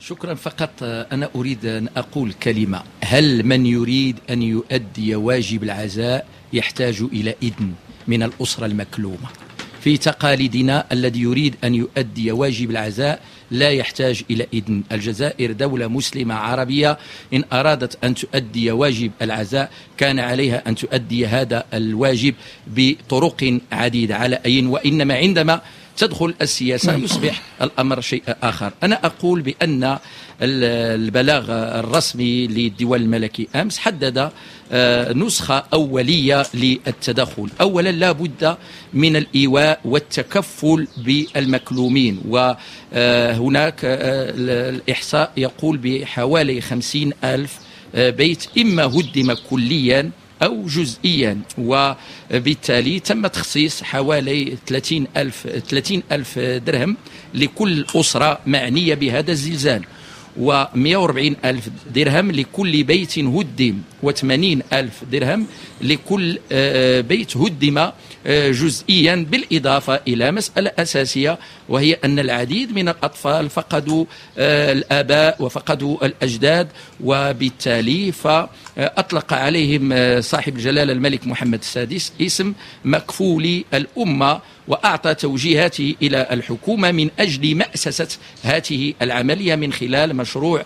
[0.00, 0.70] شكرا فقط.
[0.82, 2.82] أنا أريد أن أقول كلمة.
[3.04, 7.72] هل من يريد أن يؤدي واجب العزاء يحتاج إلى إذن
[8.08, 9.28] من الأسرة المكلومة؟
[9.86, 13.20] في تقاليدنا الذي يريد أن يؤدي واجب العزاء
[13.50, 15.52] لا يحتاج إلى إذن الجزائر.
[15.52, 16.98] دولة مسلمة عربية
[17.34, 22.34] إن أرادت أن تؤدي واجب العزاء كان عليها أن تؤدي هذا الواجب
[22.66, 24.16] بطرق عديدة.
[24.16, 25.60] على أي وإنما عندما
[25.96, 27.04] تدخل السياسة نعم.
[27.04, 29.98] يصبح الأمر شيء آخر أنا أقول بأن
[30.42, 34.30] البلاغ الرسمي للديوان الملكي أمس حدد
[34.72, 38.56] آه، نسخة أولية للتدخل أولا لا بد
[38.92, 47.58] من الإيواء والتكفل بالمكلومين وهناك آه، الإحصاء يقول بحوالي خمسين ألف
[47.94, 50.10] آه، بيت إما هدم كليا
[50.42, 56.96] أو جزئيا وبالتالي تم تخصيص حوالي 30 ألف, 30 ألف درهم
[57.34, 59.84] لكل أسرة معنية بهذا الزلزال
[60.40, 65.46] و140 ألف درهم لكل بيت هدم و80 ألف درهم
[65.80, 67.78] لكل آه، بيت هدم
[68.26, 71.38] آه، جزئيا بالإضافة إلى مسألة أساسية
[71.68, 74.04] وهي أن العديد من الأطفال فقدوا
[74.38, 76.68] آه، الآباء وفقدوا الأجداد
[77.04, 82.52] وبالتالي فأطلق عليهم صاحب الجلالة الملك محمد السادس اسم
[82.84, 90.62] مكفولي الأمة وأعطى توجيهاته إلى الحكومة من أجل مأسسة هذه العملية من خلال مشروع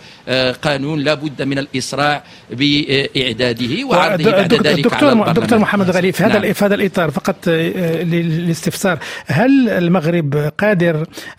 [0.61, 6.23] قانون لا بد من الإسراع بإعداده وعرضه بعد ذلك دكتور, على دكتور محمد غريب في
[6.23, 6.53] هذا نعم.
[6.53, 10.90] في هذا الإطار فقط آه، للاستفسار هل المغرب قادر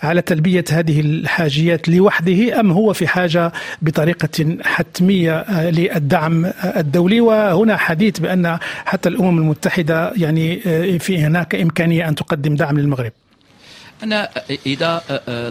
[0.03, 7.77] على تلبية هذه الحاجيات لوحده أم هو في حاجة بطريقة حتمية آه، للدعم الدولي؟ وهنا
[7.77, 13.13] حديث بأن حتى الأمم المتحدة يعني آه، في هناك إمكانية أن تقدم دعم للمغرب.
[14.03, 14.31] أنا
[14.67, 15.03] إذا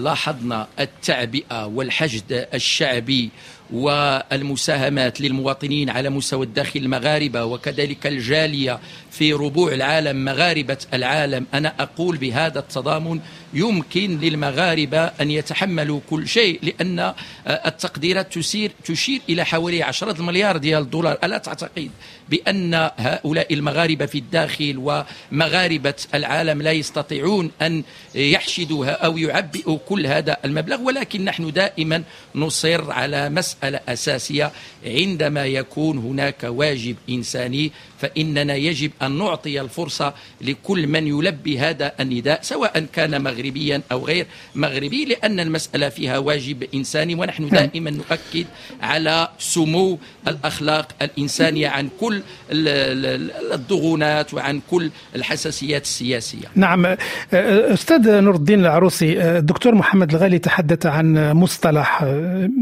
[0.02, 3.30] لاحظنا التعبئة والحشد الشعبي
[3.74, 8.80] والمساهمات للمواطنين على مستوى الداخل المغاربة وكذلك الجالية
[9.12, 13.20] في ربوع العالم مغاربة العالم أنا أقول بهذا التضامن
[13.54, 17.14] يمكن للمغاربة أن يتحملوا كل شيء لأن آه،
[17.48, 21.92] التقديرات تسير تشير إلى حوالي عشرة مليار ديال الدولار ألا تعتقد
[22.30, 27.84] بأن هؤلاء المغاربة في الداخل ومغاربة العالم لا يستطيعون أن
[28.16, 32.04] يحشدوا أو يعبئوا كل هذا المبلغ؟ ولكن نحن دائما
[32.36, 34.52] نصر على مسألة أساسية.
[34.86, 42.40] عندما يكون هناك واجب إنساني فإننا يجب أن نعطي الفرصة لكل من يلبي هذا النداء
[42.42, 47.52] سواء كان مغربيا أو غير مغربي لأن المسألة فيها واجب إنساني ونحن نعم.
[47.52, 48.46] دائما نؤكد
[48.82, 56.96] على سمو الأخلاق الإنسانية عن كل الضغونات وعن كل الحساسيات السياسية نعم
[57.34, 62.06] أستاذ نور الدين العروسي الدكتور محمد الغالي تحدث عن مصطلح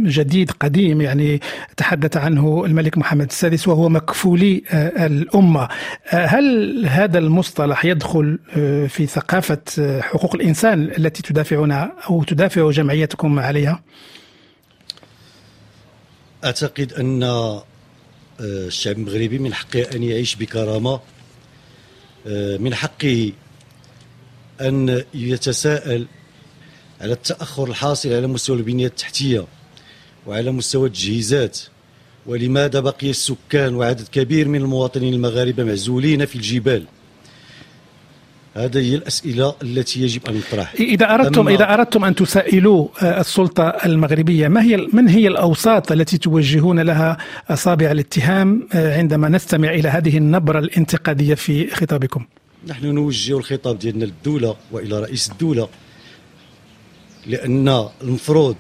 [0.05, 1.41] جديد قديم يعني
[1.77, 4.63] تحدث عنه الملك محمد السادس وهو مكفولي
[5.29, 5.67] الأمة
[6.05, 13.39] هل هذا المصطلح يدخل آه، في ثقافة آه، حقوق الإنسان التي تدافعونها أو تدافع جمعيتكم
[13.39, 13.83] عليها؟
[16.43, 17.63] أعتقد أن آه،
[18.39, 20.99] الشعب المغربي من حقه أن يعيش بكرامة
[22.59, 23.31] من حقه
[24.61, 26.07] أن يتساءل
[27.01, 29.45] على التأخر الحاصل على مستوى البنية التحتية
[30.27, 31.59] وعلى مستوى التجهيزات
[32.29, 36.83] ولماذا بقي السكان وعدد كبير من المواطنين المغاربة معزولين في الجبال؟
[38.53, 43.63] هذه هي الأسئلة التي يجب أن نطرح إذا أردتم إذا أردتم أن تسائلوا آه، السلطة
[43.63, 47.17] المغربية ما هي من هي الأوساط التي توجهون لها
[47.49, 52.25] أصابع الاتهام آه، عندما نستمع إلى هذه النبرة الانتقادية في خطابكم؟
[52.67, 55.67] نحن نوجه الخطاب ديالنا للدولة وإلى رئيس الدولة
[57.27, 58.55] لأن المفروض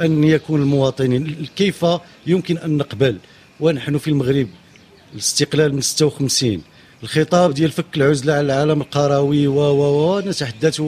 [0.00, 1.46] أن يكون المواطنين.
[1.56, 1.86] كيف
[2.26, 3.16] يمكن أن نقبل؟
[3.60, 4.48] ونحن في المغرب
[5.14, 6.62] الاستقلال من 56
[7.02, 10.82] الخطاب ديال فك العزلة على العالم القروي و و و نتحدث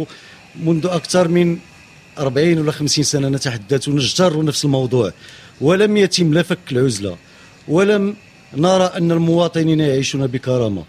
[0.62, 1.58] منذ أكثر من
[2.18, 5.12] 40 ولا 50 سنة نتحدث ونجتر نفس الموضوع.
[5.60, 7.16] ولم يتم لا فك العزلة
[7.68, 8.16] ولم
[8.56, 10.84] نرى أن المواطنين يعيشون بكرامة.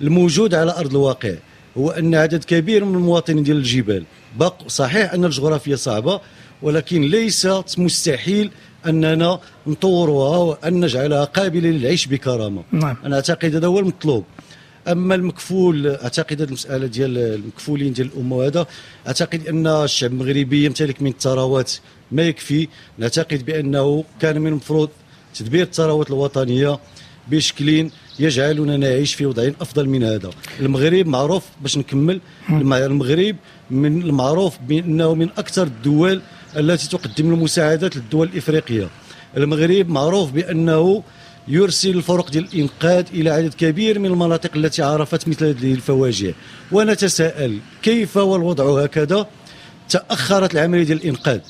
[0.00, 1.34] الموجود على أرض الواقع
[1.78, 4.04] هو أن عدد كبير من المواطنين ديال الجبال.
[4.38, 6.20] بق صحيح أن الجغرافيا صعبة
[6.62, 8.50] ولكن ليست مستحيل
[8.86, 12.62] أننا نطورها وأن نجعلها قابلة للعيش بكرامة.
[12.72, 12.96] نعم.
[13.04, 14.24] أنا أعتقد هذا هو المطلوب.
[14.88, 18.66] أما المكفول أعتقد هذه المسألة ديال المكفولين ديال الامه وهذا
[19.06, 21.72] أعتقد أن الشعب المغربي يمتلك من الثروات
[22.12, 22.68] ما يكفي.
[22.98, 24.88] نعتقد بأنه كان من المفروض
[25.34, 26.78] تدبير الثروات الوطنية
[27.28, 30.30] بشكل يجعلنا نعيش في وضع أفضل من هذا.
[30.60, 32.20] المغرب معروف باش نكمل.
[32.50, 33.36] المغرب
[33.70, 36.22] من المعروف بأنه من أكثر الدول
[36.56, 38.88] التي تقدم المساعدات للدول الإفريقية.
[39.36, 41.02] المغرب معروف بأنه
[41.48, 46.30] يرسل الفرق ديال الإنقاذ إلى عدد كبير من المناطق التي عرفت مثل هذه الفواجع.
[46.72, 49.26] ونتساءل كيف والوضع هكذا؟
[49.88, 51.40] تأخرت العملية ديال الإنقاذ.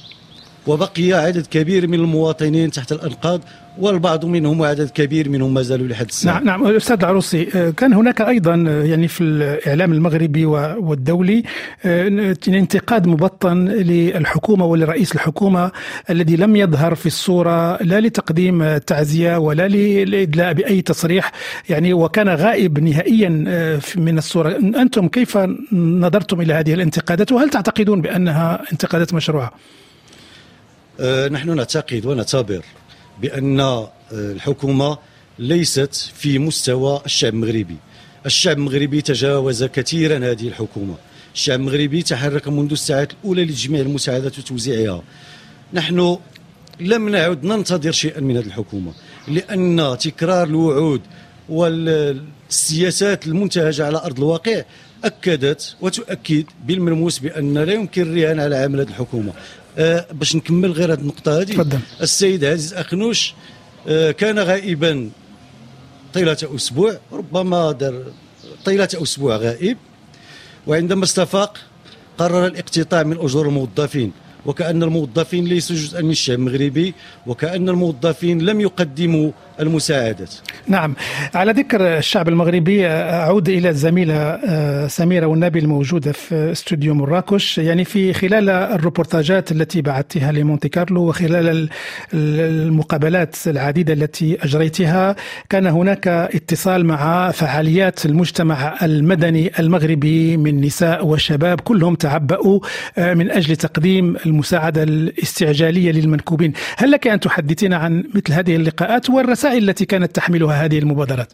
[0.66, 3.40] وبقي عدد كبير من المواطنين تحت الانقاض
[3.78, 6.40] والبعض منهم وعدد كبير منهم ما زالوا لحد الساعة.
[6.40, 11.42] نعم نعم أستاذ العروسي آه، كان هناك أيضا آه، يعني في الإعلام المغربي والدولي
[11.84, 15.72] آه، انتقاد مبطن للحكومة ولرئيس الحكومة
[16.10, 21.32] الذي لم يظهر في الصورة لا لتقديم تعزيه ولا للادلاء بأي تصريح
[21.68, 23.28] يعني وكان غائب نهائيا
[23.96, 25.38] من الصورة أنتم كيف
[25.72, 29.52] نظرتم إلى هذه الانتقادات وهل تعتقدون بأنها انتقادات مشروعة؟
[31.00, 32.64] آه، نحن نعتقد ونعتبر
[33.22, 34.98] بأن آه، الحكومة
[35.38, 37.76] ليست في مستوى الشعب المغربي.
[38.26, 40.94] الشعب المغربي تجاوز كثيرا هذه الحكومة.
[41.34, 45.02] الشعب المغربي تحرك منذ الساعات الأولى لتجميع المساعدات وتوزيعها.
[45.72, 46.18] نحن
[46.80, 48.92] لم نعد ننتظر شيئا من هذه الحكومة
[49.28, 51.00] لأن تكرار الوعود
[51.48, 54.62] والسياسات المنتهجة على أرض الواقع
[55.04, 59.32] أكدت وتؤكد بالملموس بأن لا يمكن الرهان على عمل الحكومة.
[60.12, 61.78] باش نكمل غير هذه النقطة هذه تفضل.
[62.00, 63.34] السيد عزيز اخنوش
[63.88, 65.10] آه، كان غائبا
[66.14, 68.04] طيلة أسبوع ربما دار
[68.64, 69.76] طيلة أسبوع غائب
[70.66, 71.58] وعندما استفاق
[72.18, 74.12] قرر الاقتطاع من أجور الموظفين.
[74.46, 76.94] وكأن الموظفين ليسوا جزءا من الشعب المغربي
[77.26, 79.30] وكأن الموظفين لم يقدموا
[79.60, 80.34] المساعدات.
[80.68, 80.94] نعم.
[81.34, 87.58] على ذكر الشعب المغربي أعود إلى الزميلة آه، سميرة والنبي الموجودة في استوديو مراكش.
[87.58, 91.68] يعني في خلال الروبورتاجات التي بعثتها لمونتي كارلو وخلال
[92.14, 95.16] المقابلات العديدة التي أجريتها
[95.48, 102.60] كان هناك اتصال مع فعاليات المجتمع المدني المغربي من نساء وشباب كلهم تعبأوا
[102.98, 106.52] آه، من أجل تقديم المساعدة الاستعجالية للمنكوبين.
[106.76, 111.32] هل لك أن تحدثينا عن مثل هذه اللقاءات والرسائل التي كانت تحملها هذه المبادرات؟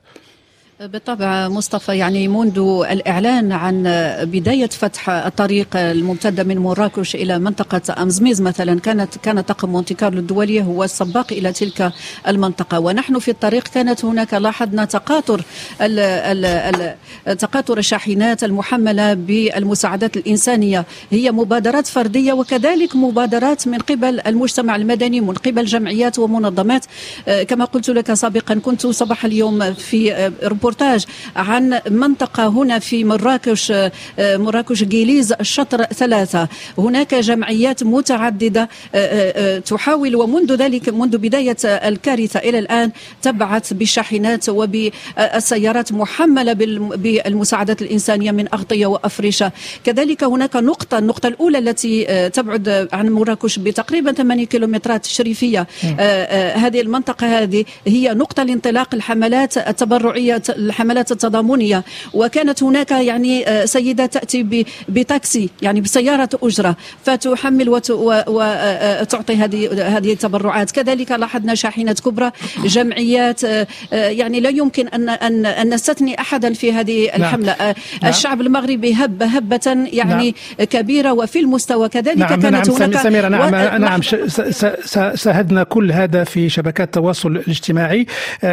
[0.80, 2.58] بالطبع مصطفى يعني منذ
[2.90, 3.82] الإعلان عن
[4.22, 10.18] بداية فتح الطريق الممتدة من مراكش إلى منطقة أمزميز مثلا كانت كان طاقم مونتي كارلو
[10.18, 11.92] الدولية هو السباق إلى تلك
[12.28, 12.80] المنطقة.
[12.80, 15.42] ونحن في الطريق كانت هناك لاحظنا تقاطر
[15.80, 20.84] ال ال ال تقاطر الشاحنات المحملة بالمساعدات الإنسانية.
[21.10, 26.84] هي مبادرات فردية وكذلك مبادرات من قبل المجتمع المدني من قبل جمعيات ومنظمات.
[27.48, 30.32] كما قلت لك سابقا كنت صباح اليوم في
[30.66, 31.04] ريبورتاج
[31.36, 36.48] عن منطقة هنا في مراكش آه، مراكش جيليز الشطر ثلاثة.
[36.78, 42.90] هناك جمعيات متعددة آه، آه، تحاول ومنذ ذلك منذ بداية الكارثة إلى الآن
[43.22, 49.52] تبعث بالشاحنات وبالسيارات محملة بالمساعدات الإنسانية من أغطية وأفرشة.
[49.84, 55.66] كذلك هناك نقطة النقطة الأولى التي تبعد عن مراكش بتقريبا 8 كيلومترات شريفية
[56.56, 61.84] هذه المنطقة هذه هي نقطة لانطلاق الحملات التبرعية الحملات التضامنية.
[62.14, 70.12] وكانت هناك يعني آه، سيدة تأتي بتاكسي يعني بسيارة أجرة فتحمل وتعطي آه، هذه هذه
[70.12, 70.70] التبرعات.
[70.70, 72.30] كذلك لاحظنا شاحنات كبرى
[72.64, 77.20] جمعيات آه، يعني لا يمكن أن أن أن نستثني أحدا في هذه نعم.
[77.20, 77.56] الحملة.
[77.60, 77.74] نعم.
[78.04, 80.66] الشعب المغربي هب هبة يعني نعم.
[80.66, 81.88] كبيرة وفي المستوى.
[81.88, 83.78] كذلك نعم كانت نعم هناك سميرة نعم و...
[83.78, 84.00] نعم
[85.14, 88.06] شاهدنا كل هذا في شبكات التواصل الاجتماعي.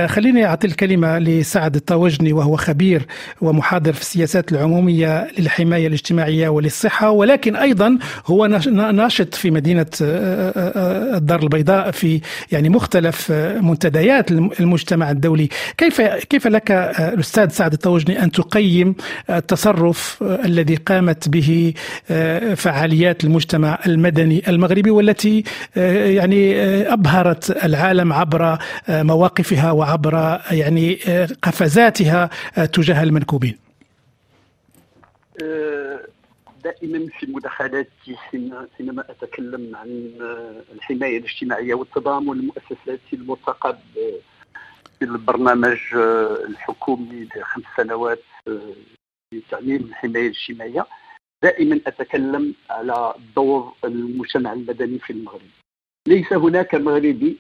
[0.06, 3.06] خليني أعطي الكلمة لسعد الطوجني وهو خبير
[3.42, 8.48] ومحاضر في السياسات العمومية للحماية الاجتماعية وللصحة ولكن أيضا هو
[8.94, 12.22] ناشط في مدينة الدار البيضاء في
[12.52, 13.32] يعني مختلف
[13.62, 15.50] منتديات المجتمع الدولي.
[15.78, 18.96] كيف كيف لك الأستاذ سعد الطوجني أن تقيم
[19.30, 21.74] التصرف الذي قامت به
[22.56, 25.44] فعاليات المجتمع المدني المغربي والتي
[25.76, 26.54] يعني
[26.94, 28.58] أبهرت العالم عبر
[28.90, 30.98] مواقفها وعبر يعني
[31.90, 32.30] قفزاتها
[32.66, 33.58] تجاه المنكوبين.
[35.44, 36.08] أه،
[36.64, 38.16] دائما في مداخلاتي
[38.78, 40.12] حينما أتكلم عن
[40.74, 43.78] الحماية الاجتماعية والتضامن المؤسساتي المرتقب
[45.00, 45.80] في البرنامج
[46.50, 48.24] الحكومي لخمس سنوات
[49.34, 50.88] لتعميم الحماية الاجتماعية.
[51.44, 55.52] دائما أتكلم على دور المجتمع المدني في المغرب.
[56.08, 57.38] ليس هناك مغربي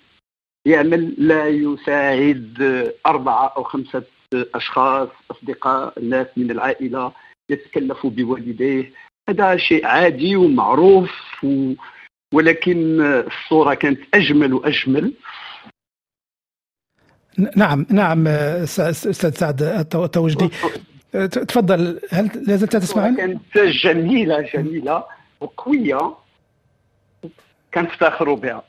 [0.66, 2.64] يعمل لا يساعد
[3.06, 4.04] أربعة أو خمسة
[4.34, 7.12] أشخاص أصدقاء ناس من العائلة
[7.50, 8.94] يتكلف بوالديه.
[9.30, 11.12] هذا شيء عادي ومعروف
[11.44, 11.74] و...
[12.34, 15.14] ولكن الصورة كانت أجمل وأجمل.
[17.56, 19.62] نعم نعم أستاذ سعد
[19.96, 20.50] التوجدي.
[21.32, 22.00] تفضل.
[22.12, 25.04] هل لا زلت تسمعني؟ كانت جميلة جميلة
[25.42, 26.16] وقوية.
[27.74, 28.64] كنفتخروا بها.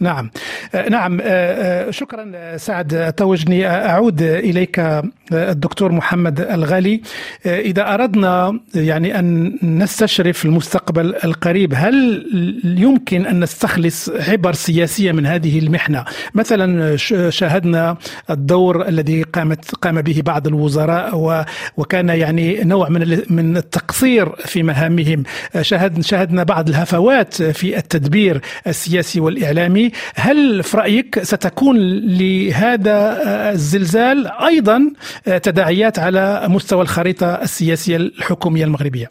[0.00, 0.30] نعم.
[0.74, 1.20] آه، نعم.
[1.20, 3.12] آه، آه، شكرا سعد.
[3.12, 7.00] توجني أعود إليك الدكتور محمد الغالي.
[7.46, 12.26] إذا أردنا يعني أن نستشرف المستقبل القريب هل
[12.64, 16.96] يمكن أن نستخلص عبر سياسية من هذه المحنة؟ مثلا
[17.30, 17.96] شاهدنا
[18.30, 21.44] الدور الذي قامت قام به بعض الوزراء
[21.76, 25.22] وكان يعني نوع من من التقصير في مهامهم.
[25.60, 29.85] شاهد شاهدنا بعض الهفوات في التدبير السياسي والإعلامي.
[30.14, 31.76] هل في رأيك ستكون
[32.18, 33.22] لهذا
[33.52, 34.92] الزلزال أيضا
[35.24, 39.10] تداعيات على مستوى الخريطة السياسية الحكومية المغربية؟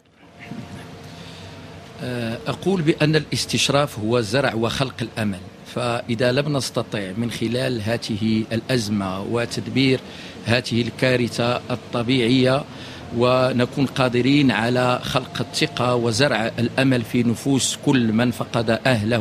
[2.46, 5.38] أقول بأن الاستشراف هو زرع وخلق الأمل
[5.74, 10.00] فإذا لم نستطع من خلال هذه الأزمة وتدبير
[10.46, 12.64] هذه الكارثة الطبيعية
[13.16, 19.20] ونكون قادرين على خلق الثقة وزرع الأمل في نفوس كل من فقد أهله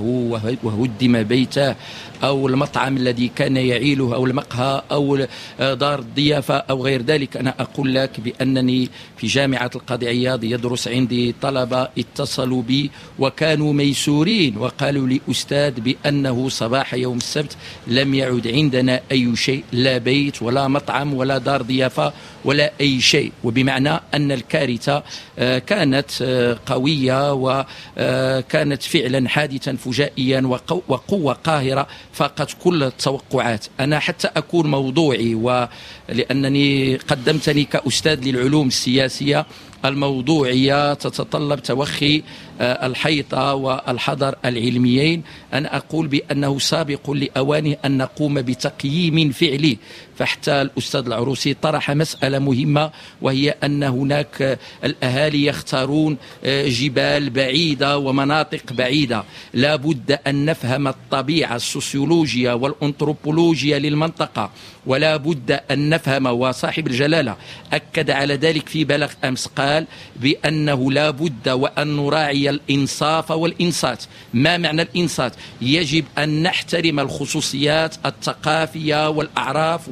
[0.63, 1.75] وهدم بيته.
[2.23, 5.27] أو المطعم الذي كان يعيله أو المقهى أو
[5.59, 7.37] دار الضيافة أو غير ذلك.
[7.37, 14.57] أنا أقول لك بأنني في جامعة القاضي عياض يدرس عندي طلبة اتصلوا بي وكانوا ميسورين
[14.57, 17.57] وقالوا لي أستاذ بأنه صباح يوم السبت
[17.87, 22.13] لم يعد عندنا أي شيء لا بيت ولا مطعم ولا دار ضيافة
[22.45, 23.31] ولا أي شيء.
[23.43, 25.03] وبمعنى أن الكارثة
[25.39, 30.41] آه، كانت آه، قوية وكانت آه، فعلا حادثا فجائيا
[30.87, 33.65] وقوة قاهرة فاقت كل التوقعات.
[33.79, 39.45] أنا حتى أكون موضوعي ولأنني قدمتني كأستاذ للعلوم السياسية
[39.85, 42.23] الموضوعية تتطلب توخي
[42.61, 45.23] آه، الحيطة والحضر العلميين.
[45.53, 49.77] أنا أقول بأنه سابق لأوانه أن نقوم بتقييم فعلي
[50.19, 52.91] فحتى الأستاذ العروسي طرح مسألة مهمة
[53.21, 59.23] وهي أن هناك الأهالي يختارون آه، جبال بعيدة ومناطق بعيدة.
[59.53, 64.49] لا بد أن نفهم الطبيعة السوسيولوجيا والأنثروبولوجيا للمنطقة.
[64.85, 67.35] ولا بد أن نفهم وصاحب الجلالة
[67.73, 69.85] أكد على ذلك في بلغ أمس قال
[70.15, 74.03] بأنه لا بد وأن نراعي الإنصاف والإنصات.
[74.33, 79.89] ما معنى الإنصات؟ يجب أن نحترم الخصوصيات الثقافية والأعراف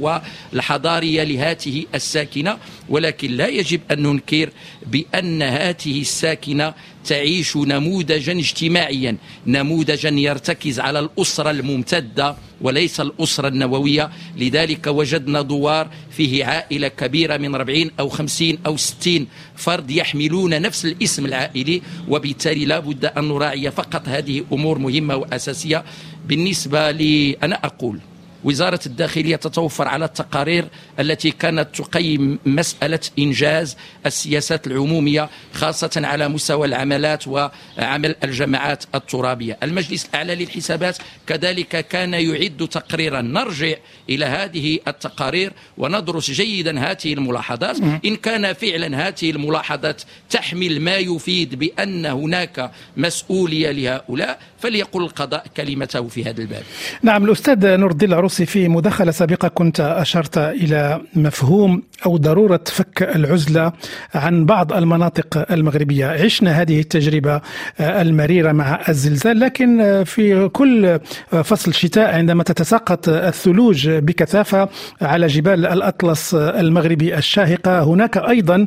[0.54, 2.58] والحضارية لهذه الساكنة
[2.90, 4.50] ولكن لا يجب أن ننكر
[4.88, 6.74] بأن هذه الساكنة
[7.06, 14.10] تعيش نموذجا اجتماعيا نموذجا يرتكز على الأسرة الممتدة وليس الأسرة النووية.
[14.38, 20.86] لذلك وجدنا دوار فيه عائلة كبيرة من 40 أو 50 أو 60 فرد يحملون نفس
[20.86, 25.84] الاسم العائلي وبالتالي لا بد أن نراعي فقط هذه أمور مهمة وأساسية.
[26.28, 28.00] بالنسبة لي أنا أقول
[28.44, 30.66] وزارة الداخلية تتوفر على التقارير
[31.00, 39.58] التي كانت تقيم مسألة إنجاز السياسات العمومية خاصة على مستوى العملات وعمل الجماعات الترابية.
[39.64, 43.22] المجلس الأعلى للحسابات كذلك كان يعد تقريرا.
[43.22, 43.74] نرجع
[44.10, 47.78] إلى هذه التقارير وندرس جيدا هذه الملاحظات.
[48.06, 56.08] إن كان فعلا هذه الملاحظات تحمل ما يفيد بأن هناك مسؤولية لهؤلاء فليقل القضاء كلمته
[56.08, 56.64] في هذا الباب.
[57.02, 63.04] نعم الأستاذ نور الدين العروسي في مداخلة سابقة كنت أشرت إلى مفهوم أو ضرورة فك
[63.16, 63.72] العزلة
[64.16, 66.06] عن بعض المناطق المغربية.
[66.06, 67.42] عشنا هذه التجربة
[67.80, 71.00] المريرة مع الزلزال لكن في كل
[71.44, 74.70] فصل شتاء عندما تتساقط الثلوج بكثافة
[75.02, 78.66] على جبال الأطلس المغربي الشاهقة هناك أيضا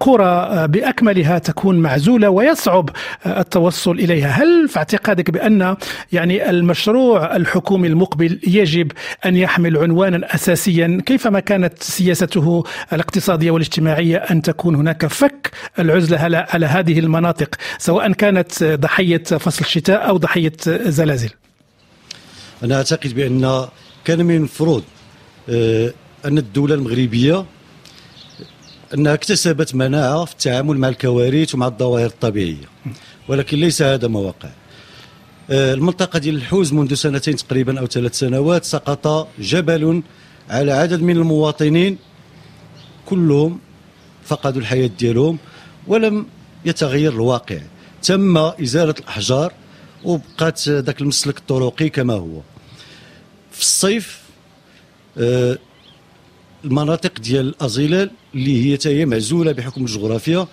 [0.00, 2.90] قرى بأكملها تكون معزولة ويصعب
[3.26, 4.28] التوصل إليها.
[4.28, 5.76] هل في اعتقادك بأن
[6.12, 8.92] يعني المشروع الحكومي المقبل يجب
[9.26, 11.02] أن يحمل عنوانا أساسيا.
[11.06, 16.18] كيفما كانت سياسته الاقتصادية والاجتماعية أن تكون هناك فك العزلة
[16.50, 21.30] على هذه المناطق سواء كانت ضحية فصل الشتاء أو ضحية زلازل؟
[22.62, 23.66] أنا أعتقد بأن
[24.04, 24.82] كان من المفروض
[25.48, 25.92] آه،
[26.24, 27.44] أن الدولة المغربية
[28.94, 32.68] أنها اكتسبت مناعة في التعامل مع الكوارث ومع الظواهر الطبيعية
[33.28, 34.48] ولكن ليس هذا ما وقع.
[35.50, 40.02] المنطقة ديال الحوز منذ سنتين تقريبا أو ثلاث سنوات سقط جبل
[40.50, 41.98] على عدد من المواطنين
[43.06, 43.60] كلهم
[44.24, 45.38] فقدوا الحياة ديالهم
[45.86, 46.26] ولم
[46.64, 47.60] يتغير الواقع.
[48.02, 49.52] تم إزالة الأحجار
[50.04, 52.40] وبقات ذاك المسلك الطرقي كما هو.
[53.52, 54.20] في الصيف
[55.18, 55.58] آه،
[56.64, 60.46] المناطق ديال الأزلال اللي هي هي معزولة بحكم الجغرافيا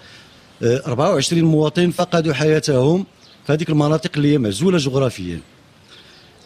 [0.63, 3.05] 24 آه، مواطن فقدوا حياتهم
[3.47, 5.39] في هذيك المناطق اللي هي معزولة جغرافيا.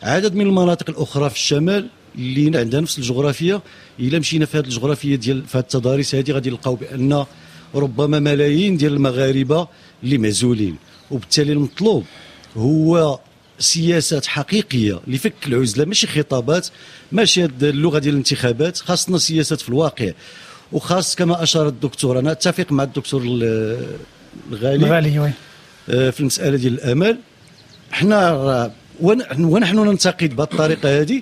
[0.04, 3.62] عدد من المناطق الأخرى في الشمال اللي عندها نفس الجغرافيا
[4.00, 7.26] إلا مشينا في هذه الجغرافيا ديال في هذه التضاريس هذه غادي نلقاو بأن
[7.76, 9.68] ربما ملايين ديال المغاربة
[10.04, 10.76] اللي معزولين.
[11.12, 12.04] وبالتالي المطلوب
[12.58, 13.20] هو
[13.60, 16.68] سياسات حقيقية لفك العزلة ماشي خطابات
[17.12, 20.12] ماشي اللغة ديال الانتخابات خاصنا سياسات في الواقع.
[20.72, 24.86] وخاص كما أشار الدكتور أنا أتفق مع الدكتور الغالي.
[24.86, 25.32] الغالي
[25.86, 27.18] في المسألة ديال الامل
[27.92, 28.72] حنا
[29.40, 31.22] ونحن ننتقد بهذه الطريقة هذه.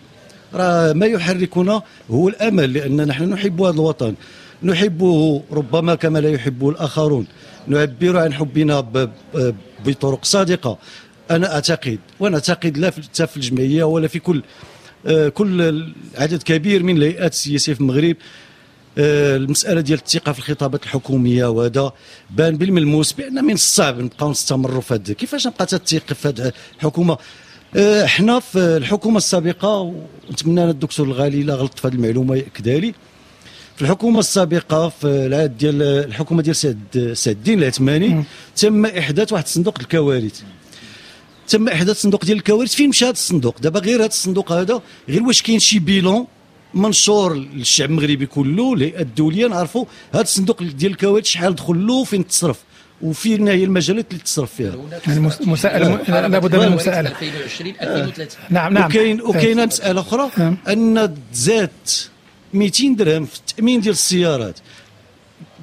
[0.54, 4.14] راه ما يحركنا هو الأمل لأن نحن نحب هذا الوطن.
[4.64, 7.28] نحبه ربما كما لا يحبه الآخرون.
[7.68, 8.86] نعبر عن حبنا
[9.86, 10.78] بطرق صادقة.
[11.32, 14.44] أنا أعتقد وأنا أعتقد لا في الجمعية ولا في كل
[15.06, 15.86] آه، كل
[16.18, 18.18] عدد كبير من الهيئات السياسية في المغرب آه،
[18.98, 21.92] المسألة ديال الثقة في الخطابات الحكومية وهذا
[22.30, 27.18] بان بالملموس بأن من الصعب نبقاو نستمروا في هذا كيفاش نبقى تثق في هذه الحكومة؟
[27.76, 29.94] آه، إحنا في الحكومة السابقة
[30.30, 32.94] ونتمنى الدكتور الغالي لا غلط في هذه المعلومة يأكدها لي.
[33.76, 38.24] في الحكومة السابقة في العهد ديال الحكومة ديال سعد سعد الدين العثماني
[38.56, 40.42] تم إحداث واحد صندوق الكوارث.
[41.48, 42.74] تم إحداث صندوق ديال الكوارث.
[42.74, 46.28] فين مشى هذا الصندوق؟ دابا غير هذا الصندوق هذا غير واش كاين شي بيلون
[46.74, 52.28] منشور للشعب المغربي كله الهيئات الدوليه نعرفوا هذا الصندوق ديال الكوارث شحال دخل له فين
[52.28, 52.60] تصرف؟
[53.02, 54.76] وفين هي المجالات اللي تصرف فيها؟
[55.08, 58.86] يعني مساءلة لابد من مساءلة 2020 2030 نعم نعم.
[58.86, 60.58] وكاين وكاينة مسألة أخرى نعم.
[60.68, 62.10] أن زادت
[62.54, 64.60] 200 درهم في التأمين ديال السيارات.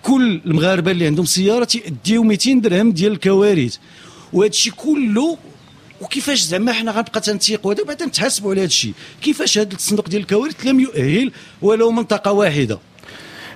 [0.03, 3.77] كل المغاربة اللي عندهم سيارة تيديو 200 درهم ديال الكوارث.
[4.33, 5.39] وهذا الشيء كله
[6.01, 10.23] وكيفاش زعما حنا غنبقى تنتيقوا هذا وبعد نتحاسبوا على هذا الشيء كيفاش هذا الصندوق ديال
[10.23, 11.33] الكوارث لم يؤهل
[11.63, 12.79] ولو منطقة واحدة.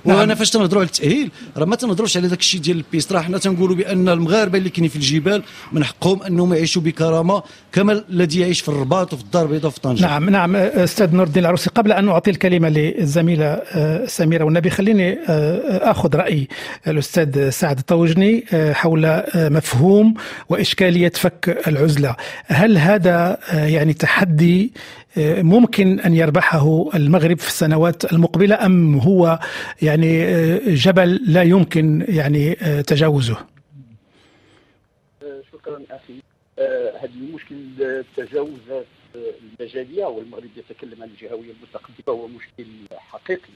[0.05, 3.13] وأنا فاش تنهضروا على التاهيل راه ما تنهضروش على ذاك الشيء ديال البيست.
[3.13, 8.03] راه حنا تنقولوا بأن المغاربة اللي كاينين في الجبال من حقهم أنهم يعيشوا بكرامة كما
[8.09, 10.01] الذي يعيش في الرباط وفي الدار البيضاء وفي طنجة.
[10.01, 11.69] نعم نعم أستاذ نور الدين العروسي.
[11.69, 16.47] قبل أن أعطي الكلمة للزميلة آه، سميرة والنبي خليني آه، آخذ رأي
[16.87, 20.13] الأستاذ سعد الطوجني آه، حول مفهوم
[20.49, 22.15] وإشكالية فك العزلة.
[22.45, 24.73] هل هذا يعني تحدي
[25.17, 29.39] ممكن أن يربحه المغرب في السنوات المقبلة أم هو
[29.81, 30.25] يعني
[30.75, 33.37] جبل لا يمكن يعني تجاوزه؟
[35.53, 36.13] شكرا أخي.
[37.01, 38.85] هذا المشكل التجاوزات
[39.15, 42.65] المجالية والمغرب يتكلم عن الجهوية المتقدمة هو مشكل
[42.97, 43.53] حقيقي.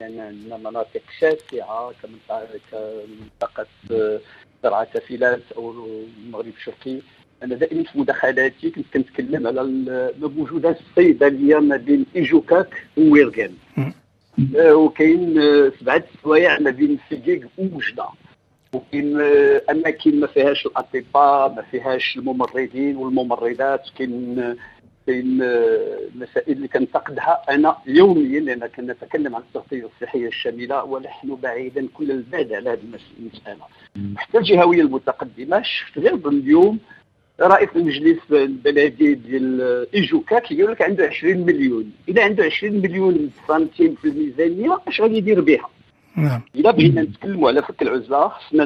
[0.00, 3.66] يعني عندنا مناطق شاسعة كمنطقة
[4.62, 5.70] زرعة كفيلات أو
[6.24, 7.00] المغرب الشرقي
[7.42, 13.52] أنا دائما في مداخلاتي كنت كنتكلم على الموجودات الصيدلية ما بين إيجوكاك وويرغان.
[14.56, 18.06] آه، وكاين آه، سبعة سوايع ما بين سيكيك ووجده
[18.72, 23.82] وكاين آه، أماكن ما فيهاش الأطباء ما فيهاش الممرضين والممرضات.
[23.98, 24.54] كاين
[25.06, 28.40] كاين المسائل اللي كنتقدها أنا يوميا.
[28.40, 32.80] لأن كنتكلم عن التغطية الصحية الشاملة ونحن بعيدا كل البعد على هذه
[33.20, 33.64] المسألة.
[34.16, 36.78] حتى الجهوية المتقدمة شفت غير اليوم
[37.40, 41.92] رئيس المجلس البلدي ديال إيجوكاك كيقول لك عنده 20 مليون.
[42.08, 45.68] إذا عنده 20 مليون سنتيم في الميزانية اش غادي يدير بها؟
[46.16, 46.42] نعم.
[46.54, 48.64] إذا بغينا نتكلموا على فك العزلة خصنا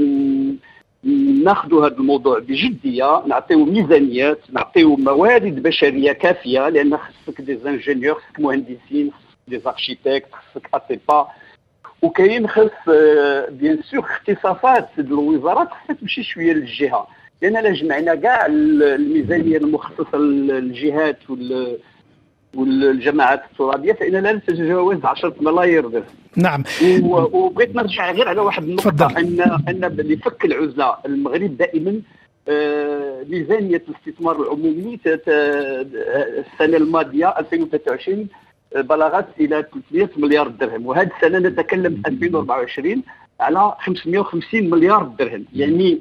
[1.45, 8.41] ناخذوا هذا الموضوع بجدية نعطيو ميزانيات نعطيو موارد بشرية كافية لأن خصك des ingénieurs خصك
[8.41, 11.35] مهندسين خصك des architectes خصك أطباء.
[12.03, 12.89] وكاين خص
[13.51, 17.07] بيان سور اختصاصات الوزارات خصها تمشي شوية للجهة.
[17.43, 21.19] لأن لا جمعنا كاع الميزانية المخصصة للجهات
[22.55, 26.05] والجماعات الترابية فاننا لا نتجاوز 10 ملايير درهم.
[26.37, 26.65] نعم.
[27.03, 29.17] وبغيت نرجع غير على واحد النقطة فضل.
[29.17, 32.01] ان أن لفك العزلة المغرب دائما
[32.49, 38.29] آه ميزانية الاستثمار العمومي السنة الماضية 2023
[38.77, 40.87] بلغت إلى 300 مليار درهم.
[40.87, 43.03] وهذه السنة نتكلم 2024
[43.41, 45.45] على 550 مليار درهم.
[45.55, 45.99] يعني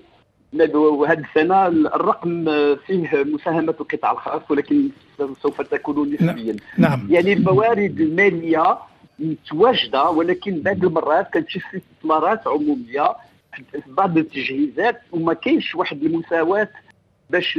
[0.73, 2.45] وهذه السنة الرقم
[2.75, 4.89] فيه مساهمة القطاع الخاص ولكن
[5.41, 6.55] سوف تكون نسبيا.
[6.77, 7.07] نعم.
[7.09, 8.77] يعني الموارد المالية
[9.19, 13.15] متواجدة ولكن بعض المرات كتجي في استثمارات عمومية
[13.87, 16.69] بعض التجهيزات وما كاينش واحد المساواة
[17.29, 17.57] باش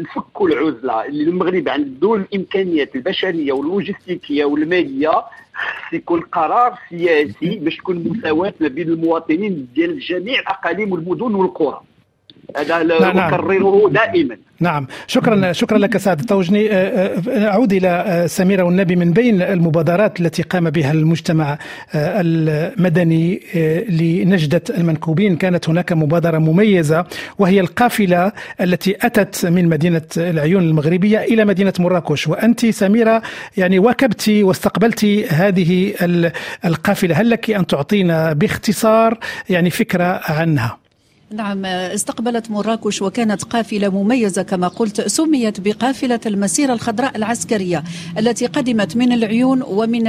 [0.00, 1.06] نفكوا العزلة.
[1.06, 5.10] اللي المغرب عنده الإمكانيات البشرية واللوجستيكية والمالية
[5.54, 11.80] خص يكون قرار سياسي باش تكون مساواة ما بين المواطنين ديال جميع الاقاليم والمدن والقرى.
[12.56, 13.16] هذا نعم.
[13.16, 14.36] نكرره دائما.
[14.60, 14.86] نعم.
[15.06, 16.20] شكرا شكرا لك سعد.
[16.20, 16.74] الطوجني أه،
[17.28, 21.58] أه، أعود إلى أه، سميرة والنبي من بين المبادرات التي قام بها المجتمع
[21.94, 23.40] المدني
[23.88, 25.36] لنجدة المنكوبين.
[25.36, 27.04] كانت هناك مبادرة مميزة
[27.38, 32.28] وهي القافلة التي أتت من مدينة العيون المغربية إلى مدينة مراكش.
[32.28, 33.22] وأنت سميرة
[33.56, 35.94] يعني واكبت واستقبلت هذه
[36.64, 37.20] القافلة.
[37.20, 39.18] هل لك أن تعطينا باختصار
[39.50, 40.85] يعني فكرة عنها؟
[41.32, 47.84] نعم استقبلت مراكش وكانت قافلة مميزة كما قلت سميت بقافلة المسيرة الخضراء العسكرية
[48.18, 50.02] التي قدمت من العيون ومن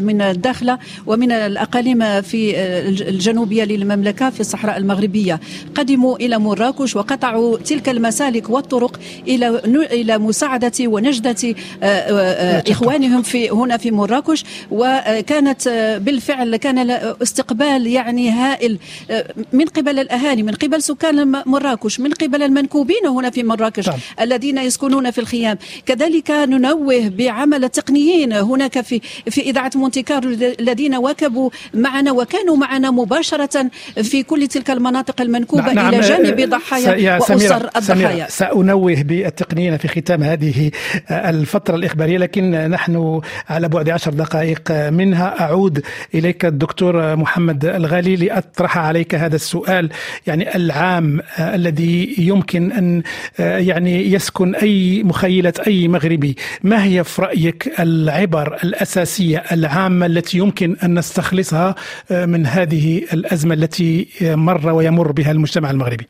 [0.00, 2.60] من الداخلة ومن الأقاليم في
[3.08, 5.40] الجنوبية للمملكة في الصحراء المغربية.
[5.74, 9.48] قدموا إلى مراكش وقطعوا تلك المسالك والطرق إلى
[9.92, 14.44] إلى مساعدة ونجدة آه، آه، إخوانهم في هنا في مراكش.
[14.70, 15.68] وكانت
[16.02, 16.90] بالفعل كان
[17.22, 18.78] استقبال يعني هائل
[19.10, 23.98] آه، من قبل الأهالي من قبل سكان مراكش من قبل المنكوبين هنا في مراكش طبعا.
[24.20, 25.58] الذين يسكنون في الخيام.
[25.86, 32.90] كذلك ننوه بعمل التقنيين هناك في في إذاعة مونتي كارلو الذين واكبوا معنا وكانوا معنا
[32.90, 33.70] مباشرة
[34.02, 38.26] في كل تلك المناطق المنكوبة نعم إلى جانب ضحايا وأسر الضحايا.
[38.28, 40.70] سأنوه بالتقنيين في ختام هذه
[41.10, 45.40] الفترة الإخبارية لكن نحن على بعد عشر دقائق منها.
[45.40, 45.82] أعود
[46.14, 49.90] إليك الدكتور محمد الغالي لأطرح عليك هذا السؤال.
[50.26, 53.02] يعني يعني العام آه، الذي يمكن أن
[53.40, 56.36] آه، يعني يسكن أي مخيلة أي مغربي.
[56.62, 61.74] ما هي في رأيك العبر الأساسية العامة التي يمكن أن نستخلصها
[62.10, 66.06] آه، من هذه الأزمة التي مر ويمر بها المجتمع المغربي؟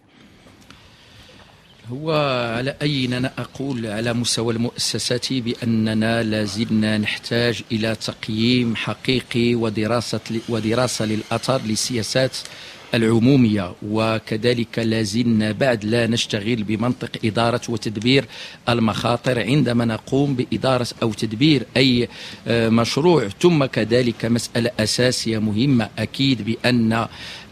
[1.93, 2.13] هو
[2.57, 11.05] على أي أنا أقول على مستوى المؤسسات بأننا لازلنا نحتاج إلى تقييم حقيقي ودراسة ودراسة
[11.05, 12.37] للأثر للسياسات
[12.95, 18.25] العمومية وكذلك لازلنا بعد لا نشتغل بمنطق إدارة وتدبير
[18.69, 22.09] المخاطر عندما نقوم بإدارة أو تدبير أي
[22.47, 23.29] آه، مشروع.
[23.41, 27.07] ثم كذلك مسألة أساسية مهمة أكيد بأن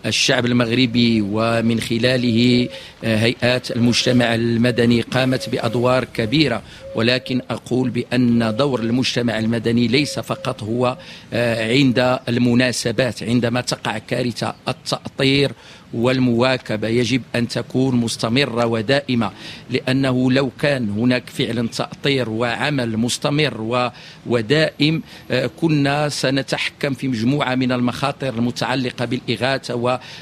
[0.09, 2.69] الشعب المغربي ومن خلاله
[3.05, 6.63] آه، هيئات المجتمع المدني قامت بأدوار كبيرة.
[6.95, 10.97] ولكن أقول بأن دور المجتمع المدني ليس فقط هو
[11.33, 15.53] آه، عند المناسبات عندما تقع كارثة التأطير
[15.95, 19.31] والمواكبة يجب أن تكون مستمرة ودائمة
[19.71, 23.91] لأنه لو كان هناك فعلا تأطير وعمل مستمر
[24.27, 29.75] ودائم آه، كنا سنتحكم في مجموعة من المخاطر المتعلقة بالإغاثة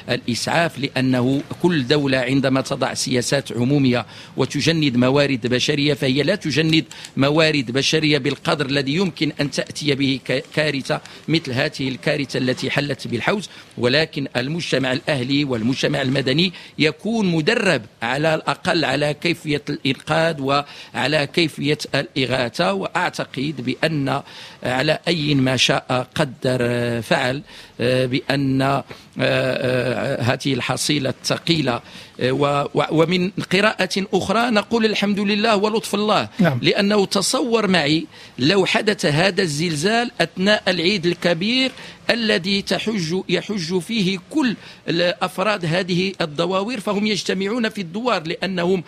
[0.09, 4.07] والإسعاف لأنه كل دولة عندما تضع سياسات عمومية
[4.37, 6.85] وتجند موارد بشرية فهي لا تجند
[7.17, 10.21] موارد بشرية بالقدر الذي يمكن أن تأتي به
[10.55, 13.49] كارثة مثل هذه الكارثة التي حلت بالحوز
[13.79, 22.73] ولكن المجتمع الأهلي والمجتمع المدني يكون مدرب على الأقل على كيفية الإنقاذ وعلى كيفية الإغاثة
[22.73, 24.23] وأعتقد بأن
[24.63, 26.59] على أي ما شاء قدر
[27.03, 27.43] فعل
[27.79, 28.85] بأن آه،
[29.21, 31.81] آه، هذه الحصيلة الثقيلة
[32.21, 36.29] آه، ومن قراءة أخرى نقول الحمد لله ولطف الله.
[36.39, 36.59] نعم.
[36.63, 38.07] لأنه تصور معي
[38.39, 41.73] لو حدث هذا الزلزال أثناء العيد الكبير
[42.11, 44.57] الذي تحج يحج فيه كل
[44.99, 48.85] أفراد هذه الدواوير فهم يجتمعون في الدوار لأنهم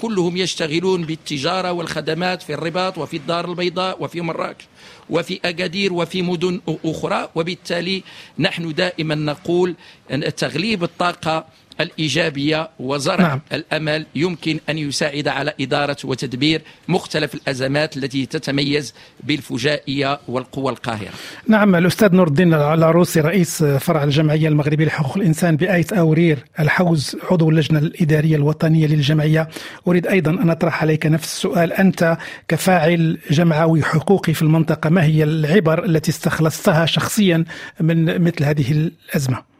[0.00, 4.64] كلهم يشتغلون بالتجارة والخدمات في الرباط وفي الدار البيضاء وفي مراكش.
[5.10, 7.28] وفي أكادير وفي مدن أخرى.
[7.34, 8.02] وبالتالي
[8.38, 9.74] نحن دائما نقول
[10.12, 11.46] أن تغليب الطاقة
[11.80, 13.40] الإيجابية وزرع نعم.
[13.52, 21.12] الأمل يمكن أن يساعد على إدارة وتدبير مختلف الأزمات التي تتميز بالفجائية والقوة القاهرة.
[21.48, 27.50] نعم الأستاذ نور الدين العروسي رئيس فرع الجمعية المغربية لحقوق الإنسان بآية أورير الحوز عضو
[27.50, 29.48] اللجنة الإدارية الوطنية للجمعية.
[29.88, 31.72] أريد أيضا أن أطرح عليك نفس السؤال.
[31.72, 32.18] أنت
[32.48, 37.44] كفاعل جمعوي حقوقي في المنطقة ما هي العبر التي استخلصتها شخصيا
[37.80, 39.57] من مثل هذه الأزمة؟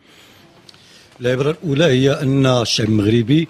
[1.21, 3.49] العبرة الأولى هي أن الشعب المغربي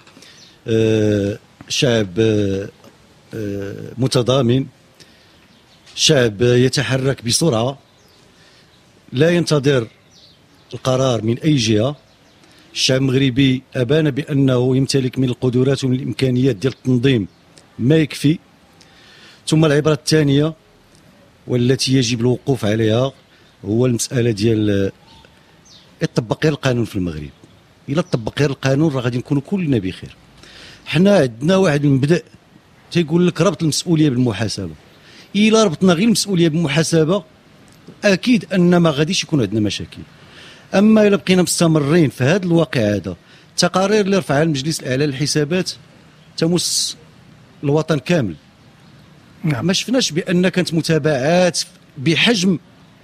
[0.69, 1.39] آه،
[1.69, 2.69] شعب آه،
[3.35, 4.67] آه، متضامن
[5.95, 7.79] شعب يتحرك بسرعة
[9.13, 9.89] لا ينتظر
[10.75, 11.97] القرار من أي جهة.
[12.75, 17.29] الشعب المغربي أبان بأنه يمتلك من القدرات ومن الإمكانيات ديال التنظيم
[17.79, 18.39] ما يكفي.
[19.47, 20.55] ثم العبرة الثانية
[21.47, 23.13] والتي يجب الوقوف عليها
[23.65, 24.93] هو المسألة ديال
[26.03, 27.38] غير القانون في المغرب.
[27.89, 30.17] إلا طبق غير القانون راه غادي نكونوا كلنا بخير.
[30.87, 32.23] حنا عندنا واحد المبدأ
[32.91, 34.75] تيقول لك ربط المسؤولية بالمحاسبة.
[35.37, 37.25] إلا ربطنا غير المسؤولية بالمحاسبة
[38.05, 40.03] أكيد أن ما غاديش يكون عندنا مشاكل.
[40.75, 43.17] أما إلا بقينا مستمرين في هذا الواقع هذا
[43.51, 45.71] التقارير اللي رفعها المجلس الأعلى للحسابات
[46.37, 46.97] تمس
[47.65, 48.35] الوطن كامل.
[49.45, 49.67] نعم.
[49.67, 51.61] ما شفناش بأن كانت متابعات
[51.99, 52.59] بحجم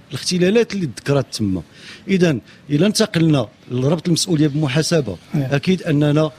[0.09, 1.61] الاختلالات اللي ذكرت تما
[2.07, 2.37] إذا
[2.69, 5.43] اذا انتقلنا لربط المسؤولية بالمحاسبه نعم.
[5.53, 6.31] أكيد أننا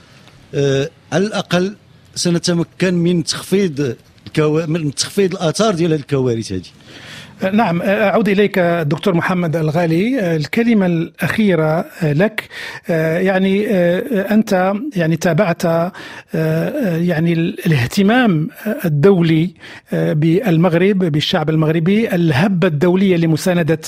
[0.54, 1.76] آه على الأقل
[2.14, 3.96] سنتمكن من تخفيض
[4.26, 4.66] الكوا...
[4.66, 6.62] من تخفيض الآثار ديال هذه الكوارث هذه
[7.52, 10.36] نعم أعود إليك دكتور محمد الغالي.
[10.36, 12.48] الكلمة الأخيرة لك
[12.88, 13.66] يعني
[14.10, 15.64] أنت يعني تابعت
[16.84, 18.48] يعني الاهتمام
[18.84, 19.50] الدولي
[19.92, 23.80] بالمغرب بالشعب المغربي الهبة الدولية لمساندة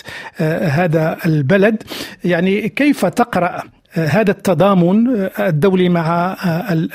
[0.61, 1.83] هذا البلد.
[2.25, 6.37] يعني كيف تقرأ هذا التضامن الدولي مع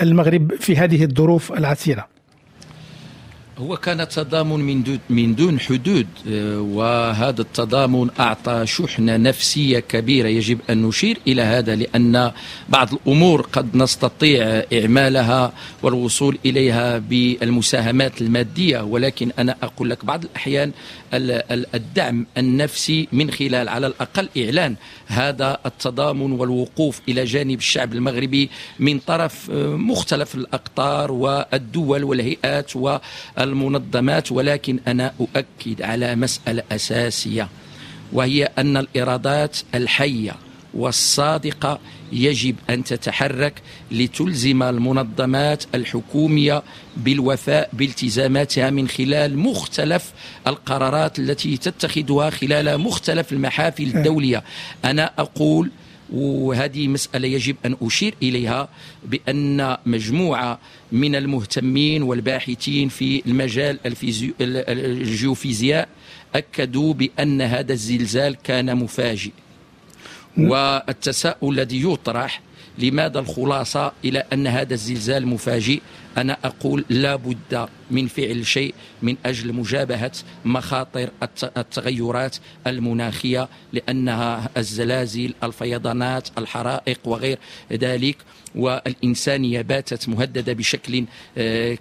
[0.02, 2.13] المغرب في هذه الظروف العسيرة؟
[3.58, 6.08] هو كان تضامن من دون من دون حدود
[6.60, 12.32] وهذا التضامن أعطى شحنة نفسية كبيرة يجب أن نشير إلى هذا لأن
[12.70, 18.82] بعض الأمور قد نستطيع إعمالها والوصول إليها بالمساهمات المادية.
[18.82, 20.72] ولكن أنا أقول لك بعض الأحيان
[21.76, 24.76] الدعم النفسي من خلال على الأقل إعلان
[25.08, 28.50] هذا التضامن والوقوف إلى جانب الشعب المغربي
[28.80, 29.50] من طرف
[29.90, 32.98] مختلف الأقطار والدول والهيئات و
[33.44, 37.48] المنظمات ولكن أنا أؤكد على مسألة أساسية
[38.14, 40.36] وهي أن الإيرادات الحية
[40.74, 41.80] والصادقة
[42.12, 43.54] يجب أن تتحرك
[43.92, 46.64] لتلزم المنظمات الحكومية
[46.98, 50.12] بالوفاء بالتزاماتها من خلال مختلف
[50.48, 54.44] القرارات التي تتخذها خلال مختلف المحافل الدولية.
[54.86, 55.72] أنا أقول
[56.10, 58.70] وهذه مسألة يجب أن أشير إليها
[59.06, 60.60] بأن مجموعة
[60.92, 63.80] من المهتمين والباحثين في المجال
[64.42, 65.90] الجيوفيزياء
[66.36, 69.32] أكدوا بأن هذا الزلزال كان مفاجئ.
[70.38, 72.42] والتساؤل الذي يطرح
[72.78, 75.82] لماذا الخلاصة إلى أن هذا الزلزال مفاجئ؟
[76.18, 80.12] أنا أقول لا بد من فعل شيء من أجل مجابهة
[80.46, 81.10] مخاطر
[81.58, 87.40] التغيرات المناخية لأنها الزلازل الفيضانات الحرائق وغير
[87.72, 88.18] ذلك.
[88.56, 91.06] والإنسانية باتت مهددة بشكل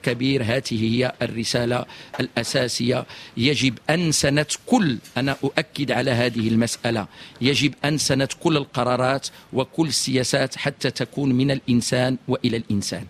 [0.02, 0.42] كبير.
[0.42, 1.84] هذه هي الرسالة
[2.20, 3.06] الأساسية.
[3.36, 7.06] يجب أن سنة كل أنا أؤكد على هذه المسألة
[7.40, 13.06] يجب أن سنة كل القرارات وكل السياسات حتى تكون من الإنسان وإلى الإنسان.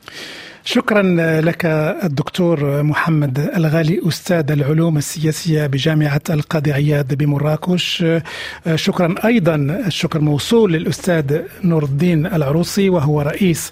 [0.64, 1.02] شكرا
[1.40, 1.66] لك
[2.04, 8.04] الدكتور محمد الغالي أستاذ العلوم السياسية بجامعة القاضي عياد بمراكش.
[8.74, 9.54] شكرا أيضا
[9.86, 13.70] الشكر موصول للأستاذ نور الدين العروسي وهو رئيس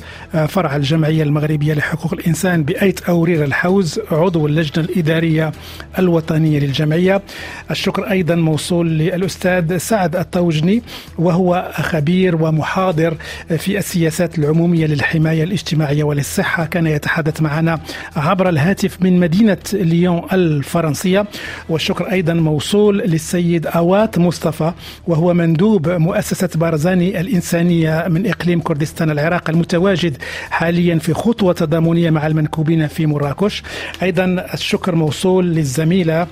[0.48, 5.52] فرع الجمعية المغربية لحقوق الإنسان بأيت أورير الحوز عضو اللجنة الإدارية
[5.98, 7.22] الوطنية للجمعية.
[7.70, 10.82] الشكر أيضا موصول للأستاذ سعد الطوجني
[11.18, 13.16] وهو خبير ومحاضر
[13.58, 16.64] في السياسات العمومية للحماية الاجتماعية وللصحة.
[16.66, 17.80] كان يتحدث معنا
[18.16, 21.26] عبر الهاتف من مدينة ليون الفرنسية.
[21.68, 24.72] والشكر أيضا موصول للسيد أوات مصطفى
[25.06, 30.16] وهو مندوب مؤسسة بارزاني الإنسانية من إقليم كردستان العراق المتواجد
[30.50, 33.62] حاليا في خطوة تضامنية مع المنكوبين في مراكش.
[34.02, 36.26] أيضا الشكر موصول للزميلة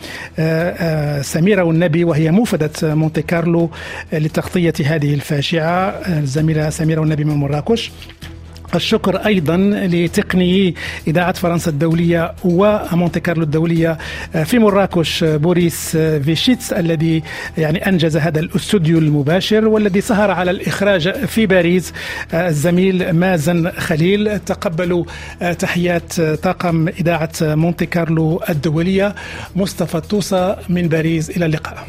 [1.22, 3.70] سميرة والنبي وهي موفدة مونتي كارلو
[4.12, 5.88] لتغطية هذه الفاجعة.
[5.90, 7.92] الزميلة سميرة والنبي من مراكش.
[8.74, 10.74] الشكر أيضا لتقني
[11.06, 13.98] إذاعة فرنسا الدولية ومونتي كارلو الدولية
[14.44, 17.22] في مراكش بوريس فيشيتس الذي
[17.58, 21.92] يعني أنجز هذا الاستوديو المباشر والذي سهر على الإخراج في باريس.
[22.34, 25.04] الزميل مازن خليل تقبلوا
[25.58, 29.14] تحيات طاقم إذاعة مونتي كارلو الدولية.
[29.56, 31.86] مصطفى الطوسه من باريس إلى اللقاء.